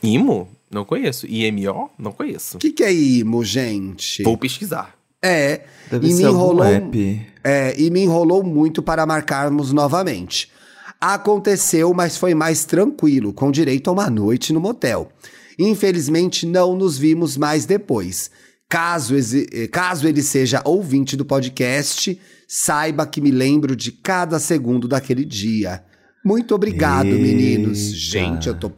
Imo? 0.00 0.48
Não 0.70 0.84
conheço. 0.84 1.26
IMO? 1.26 1.90
Não 1.98 2.12
conheço. 2.12 2.56
O 2.56 2.60
que, 2.60 2.70
que 2.70 2.84
é 2.84 2.92
Imo, 2.92 3.44
gente? 3.44 4.22
Vou 4.22 4.38
pesquisar. 4.38 4.94
É, 5.20 5.62
Deve 5.90 6.06
e 6.06 6.10
me 6.10 6.16
ser 6.16 6.26
algum 6.26 6.38
enrolou. 6.38 6.64
app. 6.64 7.26
É, 7.42 7.74
e 7.80 7.90
me 7.90 8.00
enrolou 8.02 8.44
muito 8.44 8.82
para 8.84 9.04
marcarmos 9.04 9.72
novamente. 9.72 10.48
Aconteceu, 11.00 11.94
mas 11.94 12.16
foi 12.16 12.34
mais 12.34 12.64
tranquilo, 12.64 13.32
com 13.32 13.50
direito 13.50 13.88
a 13.88 13.92
uma 13.92 14.10
noite 14.10 14.52
no 14.52 14.60
motel. 14.60 15.10
Infelizmente, 15.58 16.46
não 16.46 16.76
nos 16.76 16.98
vimos 16.98 17.36
mais 17.36 17.64
depois. 17.66 18.30
Caso, 18.68 19.14
eh, 19.16 19.66
caso 19.68 20.06
ele 20.06 20.22
seja 20.22 20.60
ouvinte 20.64 21.16
do 21.16 21.24
podcast, 21.24 22.20
saiba 22.46 23.06
que 23.06 23.20
me 23.20 23.30
lembro 23.30 23.74
de 23.74 23.90
cada 23.92 24.38
segundo 24.38 24.86
daquele 24.86 25.24
dia. 25.24 25.82
Muito 26.24 26.54
obrigado, 26.54 27.06
Eita. 27.06 27.18
meninos. 27.18 27.78
Gente, 27.78 28.48
eu 28.48 28.54
tô 28.58 28.68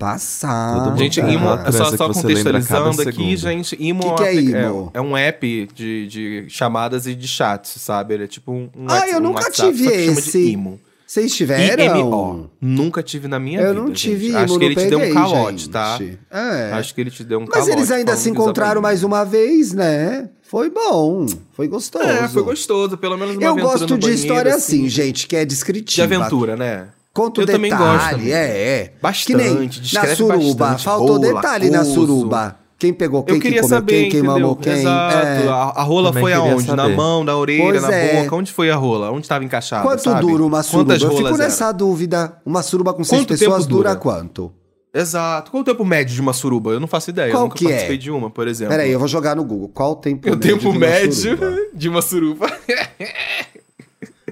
mundo 0.84 0.98
Gente, 0.98 1.20
tá 1.20 1.28
Imo, 1.28 1.72
só, 1.72 1.96
só 1.96 2.06
contextualizando 2.12 3.02
aqui, 3.02 3.36
gente, 3.36 3.76
Imo, 3.80 4.02
Que 4.02 4.14
que 4.14 4.22
é 4.22 4.28
apli- 4.30 4.50
Imo? 4.50 4.90
é 4.94 5.00
um 5.00 5.16
app 5.16 5.68
de, 5.74 6.06
de 6.06 6.44
chamadas 6.48 7.06
e 7.06 7.14
de 7.14 7.26
chats, 7.26 7.80
sabe? 7.80 8.14
Ele 8.14 8.24
é 8.24 8.26
tipo 8.28 8.52
um, 8.52 8.68
um 8.76 8.86
Ah, 8.88 9.08
eu 9.08 9.18
um 9.18 9.22
nunca 9.22 9.40
WhatsApp, 9.44 9.72
tive 9.72 9.84
só 9.84 9.90
que 9.90 10.04
chama 10.06 10.18
esse. 10.20 10.42
de 10.46 10.50
Imo. 10.52 10.80
Vocês 11.10 11.34
tiveram? 11.34 12.48
Nunca 12.60 13.02
tive 13.02 13.26
na 13.26 13.40
minha 13.40 13.60
Eu 13.60 13.70
vida, 13.70 13.80
não 13.80 13.92
tive 13.92 14.26
gente. 14.26 14.36
Acho 14.36 14.58
que 14.60 14.64
ele 14.64 14.76
te 14.76 14.86
deu 14.86 15.00
um 15.00 15.12
calote, 15.12 15.58
gente. 15.62 15.68
tá? 15.70 15.98
É. 16.30 16.72
Acho 16.74 16.94
que 16.94 17.00
ele 17.00 17.10
te 17.10 17.24
deu 17.24 17.38
um 17.40 17.46
Mas 17.48 17.50
calote. 17.50 17.72
eles 17.72 17.90
ainda 17.90 18.14
se 18.14 18.30
encontraram 18.30 18.80
mais 18.80 19.02
uma 19.02 19.24
vez, 19.24 19.72
né? 19.72 20.28
Foi 20.42 20.70
bom, 20.70 21.26
foi 21.52 21.66
gostoso. 21.66 22.04
É, 22.04 22.28
foi 22.28 22.44
gostoso, 22.44 22.96
pelo 22.96 23.16
menos 23.18 23.34
uma 23.36 23.44
Eu 23.44 23.56
gosto 23.56 23.98
de 23.98 24.12
história 24.12 24.54
assim, 24.54 24.88
gente, 24.88 25.26
que 25.26 25.34
é 25.34 25.40
De 25.40 25.46
descritiva. 25.46 26.04
aventura, 26.04 26.54
né? 26.56 26.86
Conta 27.12 27.40
o 27.40 27.42
Eu 27.42 27.46
detalhe, 27.46 27.70
também 27.70 27.88
gosto 27.88 28.10
também. 28.10 28.32
é, 28.32 28.58
é. 28.68 28.92
Bastante, 29.02 29.26
Que 29.26 29.34
nem 29.34 29.72
na 29.92 30.14
suruba, 30.14 30.54
bastante. 30.66 30.84
faltou 30.84 31.18
detalhe 31.18 31.70
na 31.70 31.84
suruba. 31.84 32.56
Quem 32.80 32.92
pegou 32.94 33.22
quem, 33.22 33.34
Eu 33.36 33.40
queria 33.40 33.60
quem 33.60 33.68
comeu 33.68 33.78
saber, 33.78 34.00
quem, 34.02 34.10
quem 34.10 34.22
mamou 34.22 34.56
quem. 34.56 34.72
Exato. 34.72 35.16
É. 35.16 35.48
A, 35.48 35.52
a 35.52 35.82
rola 35.82 36.08
Também 36.08 36.22
foi 36.22 36.32
aonde? 36.32 36.66
Na 36.70 36.82
saber. 36.84 36.96
mão, 36.96 37.22
na 37.22 37.36
orelha, 37.36 37.62
Pois 37.62 37.82
na 37.82 37.92
é. 37.94 38.22
boca? 38.22 38.36
Onde 38.36 38.50
foi 38.52 38.70
a 38.70 38.76
rola? 38.76 39.10
Onde 39.10 39.20
estava 39.26 39.44
encaixada, 39.44 39.82
Quanto 39.82 40.02
sabe? 40.02 40.20
dura 40.22 40.42
uma 40.44 40.62
suruba? 40.62 40.84
Quantas 40.94 41.02
Eu 41.02 41.08
rolas 41.10 41.26
fico 41.26 41.38
nessa 41.38 41.72
dúvida. 41.72 42.40
Uma 42.44 42.62
suruba 42.62 42.94
com 42.94 43.04
seis 43.04 43.20
Quanto 43.20 43.28
pessoas 43.28 43.64
tempo 43.64 43.76
dura 43.76 43.90
dura? 43.90 44.00
quanto? 44.00 44.50
Exato. 44.94 45.50
Qual 45.50 45.60
o 45.60 45.64
tempo 45.64 45.84
médio 45.84 46.14
de 46.14 46.20
uma 46.22 46.32
suruba? 46.32 46.70
Eu 46.72 46.80
não 46.80 46.88
faço 46.88 47.10
ideia. 47.10 47.30
Qual 47.30 47.42
eu 47.42 47.48
nunca 47.48 47.58
que 47.58 47.66
é? 47.66 47.68
participei 47.68 47.98
de 47.98 48.10
uma, 48.10 48.30
por 48.30 48.48
exemplo. 48.48 48.70
Peraí, 48.72 48.90
eu 48.90 48.98
vou 48.98 49.06
jogar 49.06 49.36
no 49.36 49.44
Google. 49.44 49.68
Qual 49.68 49.92
o 49.92 49.96
tempo 49.96 50.26
O 50.26 50.30
médio 50.32 50.48
tempo 50.50 50.60
de 50.62 50.66
uma 50.68 50.78
médio 50.78 51.12
suruba? 51.12 51.56
de 51.74 51.88
uma 51.88 52.02
suruba. 52.02 52.46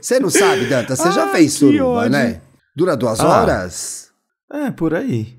Você 0.01 0.19
não 0.21 0.31
sabe, 0.31 0.65
Danta? 0.67 0.97
Você 0.97 1.11
já 1.13 1.25
Ai, 1.31 1.33
fez 1.33 1.53
suruba, 1.53 1.85
ódio. 1.85 2.11
né? 2.11 2.41
Dura 2.75 2.97
duas 2.97 3.21
Ah. 3.21 3.29
horas? 3.29 4.09
É, 4.53 4.71
por 4.71 4.95
aí. 4.95 5.37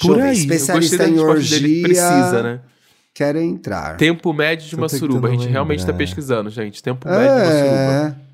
Por 0.00 0.20
aí. 0.20 0.36
Especialista 0.38 1.04
em 1.04 1.12
dele 1.14 1.20
orgia. 1.20 1.82
precisa, 1.82 2.42
né? 2.42 2.60
Quero 3.14 3.38
entrar. 3.40 3.96
Tempo 3.98 4.32
médio 4.32 4.66
de 4.68 4.74
uma 4.74 4.88
Tô 4.88 4.96
suruba. 4.96 5.28
A 5.28 5.30
gente 5.32 5.46
realmente 5.46 5.80
tá 5.80 5.88
lembrar. 5.92 5.98
pesquisando, 5.98 6.48
gente. 6.50 6.82
Tempo 6.82 7.06
médio 7.08 7.24
de 7.24 7.30
uma 7.30 7.44
suruba. 7.50 8.16
É. 8.18 8.32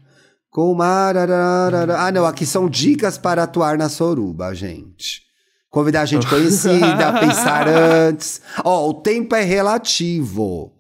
Com 0.51 0.75
marararara. 0.75 1.99
Ah, 1.99 2.13
não. 2.13 2.25
Aqui 2.25 2.47
são 2.47 2.69
dicas 2.69 3.19
para 3.19 3.43
atuar 3.43 3.77
na 3.77 3.89
suruba, 3.89 4.55
gente. 4.55 5.23
Convidar 5.69 6.07
gente 6.07 6.27
conhecida, 6.31 7.13
pensar 7.21 7.67
antes. 7.69 8.41
Ó, 8.65 8.89
o 8.89 8.95
tempo 8.95 9.35
é 9.35 9.43
relativo. 9.43 10.73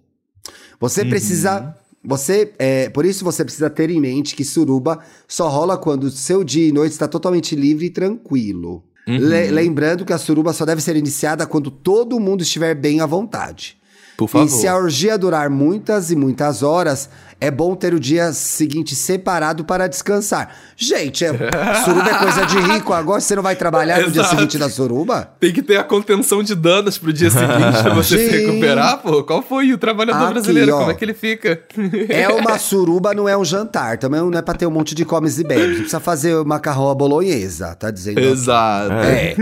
Você 0.80 1.02
Uhum. 1.02 1.08
precisa. 1.10 1.74
Você, 2.04 2.54
é, 2.58 2.88
por 2.90 3.04
isso 3.04 3.24
você 3.24 3.44
precisa 3.44 3.68
ter 3.68 3.90
em 3.90 4.00
mente 4.00 4.36
que 4.36 4.44
suruba 4.44 5.00
só 5.26 5.48
rola 5.48 5.76
quando 5.76 6.04
o 6.04 6.10
seu 6.10 6.44
dia 6.44 6.68
e 6.68 6.72
noite 6.72 6.92
está 6.92 7.08
totalmente 7.08 7.56
livre 7.56 7.86
e 7.86 7.90
tranquilo. 7.90 8.84
Uhum. 9.08 9.16
Le- 9.18 9.50
lembrando 9.50 10.04
que 10.04 10.12
a 10.12 10.18
suruba 10.18 10.52
só 10.52 10.64
deve 10.66 10.82
ser 10.82 10.94
iniciada 10.96 11.46
quando 11.46 11.70
todo 11.70 12.20
mundo 12.20 12.42
estiver 12.42 12.74
bem 12.74 13.00
à 13.00 13.06
vontade. 13.06 13.76
Por 14.18 14.28
favor. 14.28 14.46
E 14.46 14.50
se 14.50 14.66
a 14.68 14.76
orgia 14.76 15.16
durar 15.16 15.48
muitas 15.48 16.10
e 16.10 16.16
muitas 16.16 16.62
horas, 16.62 17.08
é 17.40 17.50
bom 17.50 17.76
ter 17.76 17.94
o 17.94 18.00
dia 18.00 18.32
seguinte 18.32 18.96
separado 18.96 19.64
para 19.64 19.86
descansar. 19.86 20.54
Gente, 20.76 21.24
é, 21.24 21.30
suruba 21.84 22.10
é 22.10 22.18
coisa 22.18 22.44
de 22.46 22.58
rico. 22.58 22.92
Agora 22.92 23.20
você 23.20 23.36
não 23.36 23.42
vai 23.42 23.54
trabalhar 23.54 24.00
no 24.00 24.10
dia 24.10 24.24
seguinte 24.24 24.58
da 24.58 24.68
suruba? 24.68 25.30
Tem 25.38 25.52
que 25.52 25.62
ter 25.62 25.76
a 25.76 25.84
contenção 25.84 26.42
de 26.42 26.54
danos 26.54 26.98
pro 26.98 27.12
dia 27.12 27.30
seguinte 27.30 27.82
pra 27.82 27.94
você 27.94 28.18
se 28.18 28.30
Gente. 28.30 28.46
recuperar, 28.46 28.98
pô. 28.98 29.22
Qual 29.22 29.40
foi 29.40 29.72
o 29.72 29.78
trabalhador 29.78 30.24
Aqui, 30.24 30.32
brasileiro? 30.32 30.74
ó. 30.74 30.78
Como 30.80 30.90
é 30.90 30.94
que 30.94 31.04
ele 31.04 31.14
fica? 31.14 31.62
É 32.08 32.28
uma 32.34 32.58
suruba, 32.58 33.14
não 33.14 33.28
é 33.28 33.36
um 33.36 33.44
jantar. 33.44 33.98
Também 33.98 34.20
não 34.20 34.36
é 34.38 34.42
pra 34.42 34.54
ter 34.54 34.66
um 34.66 34.70
monte 34.70 34.94
de 34.94 35.04
comes 35.04 35.38
e 35.38 35.44
bebes. 35.44 35.68
Não 35.68 35.74
precisa 35.76 36.00
fazer 36.00 36.34
macarrão 36.44 36.90
à 36.90 36.94
bolonhesa, 36.94 37.74
tá 37.76 37.90
dizendo? 37.90 38.18
Exato. 38.18 38.92
É. 38.94 39.36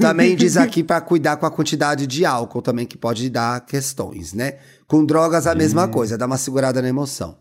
também 0.00 0.34
diz 0.34 0.56
aqui 0.56 0.82
pra 0.82 1.00
cuidar 1.00 1.36
com 1.36 1.44
a 1.44 1.50
quantidade 1.50 2.06
de 2.06 2.24
álcool 2.24 2.62
também, 2.62 2.86
que 2.86 2.96
pode 2.96 3.28
dar 3.28 3.60
questões, 3.66 4.32
né? 4.32 4.54
Com 4.88 5.04
drogas 5.04 5.46
a 5.46 5.54
mesma 5.54 5.86
coisa, 5.86 6.18
dá 6.18 6.26
uma 6.26 6.38
segurada 6.38 6.82
na 6.82 6.88
emoção. 6.88 7.36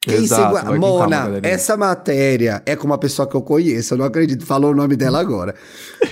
Quem 0.00 0.16
Exato, 0.24 0.42
segura... 0.42 0.62
calma, 0.62 0.78
Mona, 0.78 1.16
galerinha. 1.26 1.52
essa 1.52 1.76
matéria 1.76 2.60
é 2.66 2.74
com 2.76 2.86
uma 2.86 2.98
pessoa 2.98 3.26
que 3.26 3.34
eu 3.36 3.40
conheço, 3.42 3.94
eu 3.94 3.98
não 3.98 4.04
acredito, 4.04 4.44
falou 4.44 4.72
o 4.72 4.74
nome 4.74 4.96
dela 4.96 5.20
agora. 5.20 5.54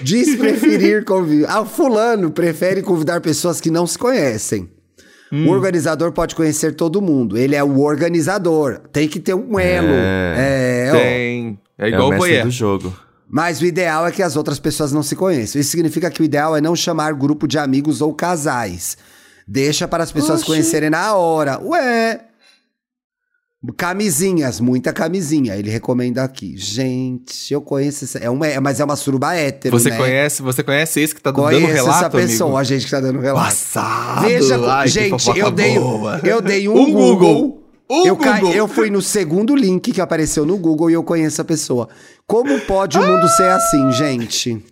Diz 0.03 0.37
preferir 0.37 1.05
convidar. 1.07 1.59
Ah, 1.59 1.65
fulano 1.65 2.31
prefere 2.31 2.83
convidar 2.83 3.21
pessoas 3.21 3.61
que 3.61 3.71
não 3.71 3.87
se 3.87 3.99
conhecem. 3.99 4.71
Hum. 5.33 5.49
O 5.49 5.51
organizador 5.51 6.13
pode 6.13 6.35
conhecer 6.35 6.75
todo 6.75 7.03
mundo. 7.03 7.37
Ele 7.37 7.55
é 7.55 7.63
o 7.63 7.81
organizador. 7.81 8.81
Tem 8.93 9.07
que 9.09 9.21
ter 9.21 9.35
um 9.35 9.59
elo. 9.59 9.89
É, 9.93 10.89
ó. 10.89 10.97
Tem. 10.97 11.59
É 11.79 11.87
É 11.87 11.89
igual 11.89 12.05
o 12.05 12.07
o 12.07 12.11
mestre 12.11 12.29
voyeur. 12.31 12.45
do 12.47 12.51
jogo. 12.51 12.97
Mas 13.29 13.61
o 13.61 13.65
ideal 13.67 14.07
é 14.07 14.11
que 14.11 14.23
as 14.25 14.35
outras 14.35 14.59
pessoas 14.59 14.93
não 14.93 15.03
se 15.05 15.15
conheçam. 15.15 15.61
Isso 15.61 15.71
significa 15.71 16.11
que 16.11 16.21
o 16.21 16.25
ideal 16.25 16.57
é 16.57 16.61
não 16.61 16.75
chamar 16.75 17.13
grupo 17.15 17.47
de 17.47 17.59
amigos 17.59 18.01
ou 18.01 18.13
casais. 18.13 18.97
Deixa 19.53 19.89
para 19.89 20.05
as 20.05 20.13
pessoas 20.13 20.39
Oxi. 20.43 20.47
conhecerem 20.47 20.91
na 20.91 21.13
hora. 21.15 21.61
Ué. 21.61 22.21
Camisinhas, 23.77 24.59
muita 24.61 24.93
camisinha. 24.93 25.55
Ele 25.57 25.69
recomenda 25.69 26.23
aqui. 26.23 26.57
Gente, 26.57 27.53
eu 27.53 27.61
conheço 27.61 28.05
essa. 28.05 28.19
É 28.19 28.31
uma, 28.31 28.47
é- 28.47 28.59
mas 28.61 28.81
é 28.81 28.85
uma 28.85 28.95
suruba 28.97 29.35
hétero, 29.35 29.79
Você 29.79 29.91
né? 29.91 29.97
conhece, 29.99 30.41
você 30.41 30.63
conhece 30.63 31.01
esse 31.01 31.15
que 31.15 31.21
tá 31.21 31.31
dando 31.31 31.43
Conheço 31.43 31.67
relato, 31.67 31.99
essa 31.99 32.11
pessoa, 32.11 32.47
amigo? 32.49 32.59
a 32.59 32.65
gente 32.65 32.85
que 32.87 32.91
tá 32.91 33.01
dando 33.01 33.19
relato. 33.21 33.45
Passado. 33.47 34.21
Veja, 34.23 34.73
Ai, 34.73 34.89
gente, 34.89 35.29
eu 35.39 35.51
dei, 35.51 35.79
boa. 35.79 36.21
eu 36.25 36.41
dei 36.41 36.69
um, 36.69 36.73
Um 36.81 36.93
Google. 36.93 37.35
Google. 37.35 37.65
Um 37.91 38.07
eu, 38.07 38.17
ca- 38.17 38.39
Google. 38.39 38.55
eu 38.55 38.69
fui 38.69 38.89
no 38.89 39.03
segundo 39.03 39.55
link 39.57 39.91
que 39.93 40.01
apareceu 40.01 40.47
no 40.47 40.57
Google 40.57 40.89
e 40.91 40.95
eu 40.95 41.03
conheço 41.03 41.43
a 41.43 41.45
pessoa. 41.45 41.89
Como 42.27 42.59
pode 42.61 42.97
o 42.97 43.03
mundo 43.07 43.29
ser 43.31 43.51
assim, 43.51 43.91
gente? 43.93 44.65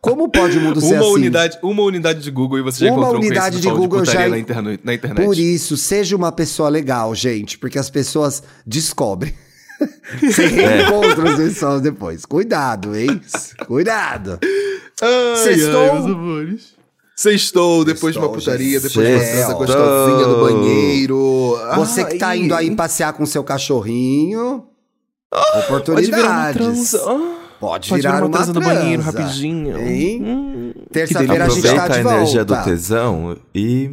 Como 0.00 0.30
pode 0.30 0.56
o 0.56 0.60
mundo 0.60 0.80
ser 0.82 0.94
Uma 0.94 1.00
assim? 1.02 1.12
unidade, 1.14 1.58
uma 1.62 1.82
unidade 1.82 2.20
de 2.22 2.30
Google 2.30 2.58
e 2.58 2.62
você 2.62 2.84
já 2.86 2.90
Uma 2.92 3.00
encontrou 3.00 3.22
um 3.22 3.24
unidade 3.26 3.56
de 3.60 3.62
conhecido 3.68 3.80
Google 3.88 4.02
de 4.02 4.10
já- 4.12 4.28
na, 4.28 4.38
interno- 4.38 4.78
na 4.82 4.94
internet. 4.94 5.24
Por 5.24 5.36
isso, 5.38 5.76
seja 5.76 6.16
uma 6.16 6.32
pessoa 6.32 6.68
legal, 6.68 7.14
gente, 7.14 7.58
porque 7.58 7.78
as 7.78 7.90
pessoas 7.90 8.42
descobrem. 8.66 9.34
Você 10.20 10.46
reencontra 10.46 11.30
as 11.30 11.36
pessoas 11.36 11.80
depois. 11.80 12.24
Cuidado, 12.26 12.94
hein? 12.96 13.20
Cuidado. 13.66 14.38
Ai, 15.00 15.36
Sextou? 15.36 15.80
ai, 15.80 15.92
meus 15.94 16.06
amores. 16.06 16.80
Sextou 17.16 17.84
depois 17.84 18.12
de 18.14 18.18
uma 18.18 18.28
Sextou, 18.28 18.52
putaria, 18.52 18.80
depois 18.80 19.06
de 19.06 19.12
uma 19.14 19.20
Sextou. 19.20 19.40
dança 19.42 19.54
gostosinha 19.54 20.26
no 20.26 20.40
banheiro. 20.40 21.58
Você 21.76 22.04
que 22.04 22.16
tá 22.18 22.28
Ai. 22.28 22.38
indo 22.40 22.54
aí 22.54 22.70
passear 22.74 23.12
com 23.14 23.24
seu 23.26 23.42
cachorrinho. 23.44 24.64
Pode 25.30 25.64
oportunidades. 25.66 26.08
virar 26.14 26.30
uma 26.46 26.52
transa. 26.52 27.02
Ah, 27.06 27.36
Pode, 27.60 27.90
Pode 27.90 28.00
virar 28.02 28.24
uma, 28.24 28.30
transa 28.30 28.52
no 28.54 28.60
banheiro 28.60 29.02
rapidinho. 29.02 29.78
Hein? 29.78 30.22
Hum, 30.24 30.72
Terça-feira 30.90 31.44
a 31.44 31.48
gente 31.50 31.58
Aproveita 31.68 31.76
tá 31.76 31.84
a 31.84 31.88
de 31.88 32.08
energia 32.08 32.44
volta. 32.44 32.62
do 32.62 32.64
tesão 32.64 33.36
e 33.54 33.90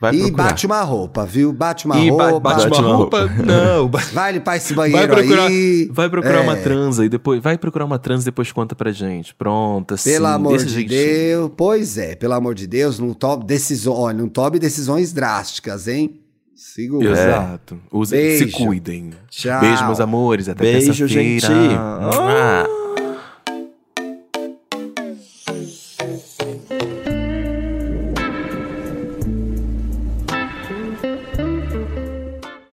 vai 0.00 0.14
E 0.16 0.18
procurar. 0.22 0.42
bate 0.48 0.66
uma 0.66 0.80
roupa, 0.82 1.24
viu? 1.24 1.52
Bate 1.52 1.86
uma 1.86 1.96
E 2.00 2.10
roupa. 2.10 2.40
bate 2.40 2.68
Bate 2.68 2.80
uma 2.82 2.96
roupa? 2.96 3.26
Não. 3.26 3.88
Vai 4.12 4.32
limpar 4.32 4.56
esse 4.56 4.74
Vai 4.74 4.90
banheiro 4.90 5.14
procurar, 5.14 5.46
aí. 5.46 5.88
vai 5.92 6.10
procurar 6.10 6.38
É. 6.38 6.42
uma 6.42 6.56
transa 6.56 7.04
e 7.04 7.08
depois 7.08 7.40
vai 7.40 7.56
procurar 7.56 7.84
uma 7.84 7.98
transa 8.00 8.22
e 8.22 8.24
depois 8.26 8.50
conta 8.50 8.74
pra 8.74 8.90
gente. 8.90 9.32
Pronto, 9.32 9.94
assim, 9.94 10.10
Pelo 10.10 10.26
amor 10.26 10.58
de 10.58 10.68
jeitinho. 10.68 10.88
Deus. 10.98 11.50
Pois 11.56 11.96
é, 11.96 12.16
pelo 12.16 12.32
amor 12.34 12.54
de 12.56 12.66
Deus, 12.66 12.98
não 12.98 13.14
tome 13.14 13.44
decisões, 13.44 13.96
olha, 13.96 14.18
não 14.18 14.28
tome 14.28 14.58
decisões 14.58 15.12
drásticas, 15.12 15.86
hein? 15.86 16.20
Segura. 16.56 17.10
Exato. 17.12 17.78
Use, 17.92 18.38
se 18.38 18.46
cuidem. 18.50 19.10
Tchau. 19.30 19.60
Beijo, 19.60 19.84
meus 19.86 20.00
amores. 20.00 20.48
Até 20.48 20.64
Beijo, 20.64 20.86
terça-feira. 21.06 21.08
gente. 21.22 21.46
Ah. 21.76 22.66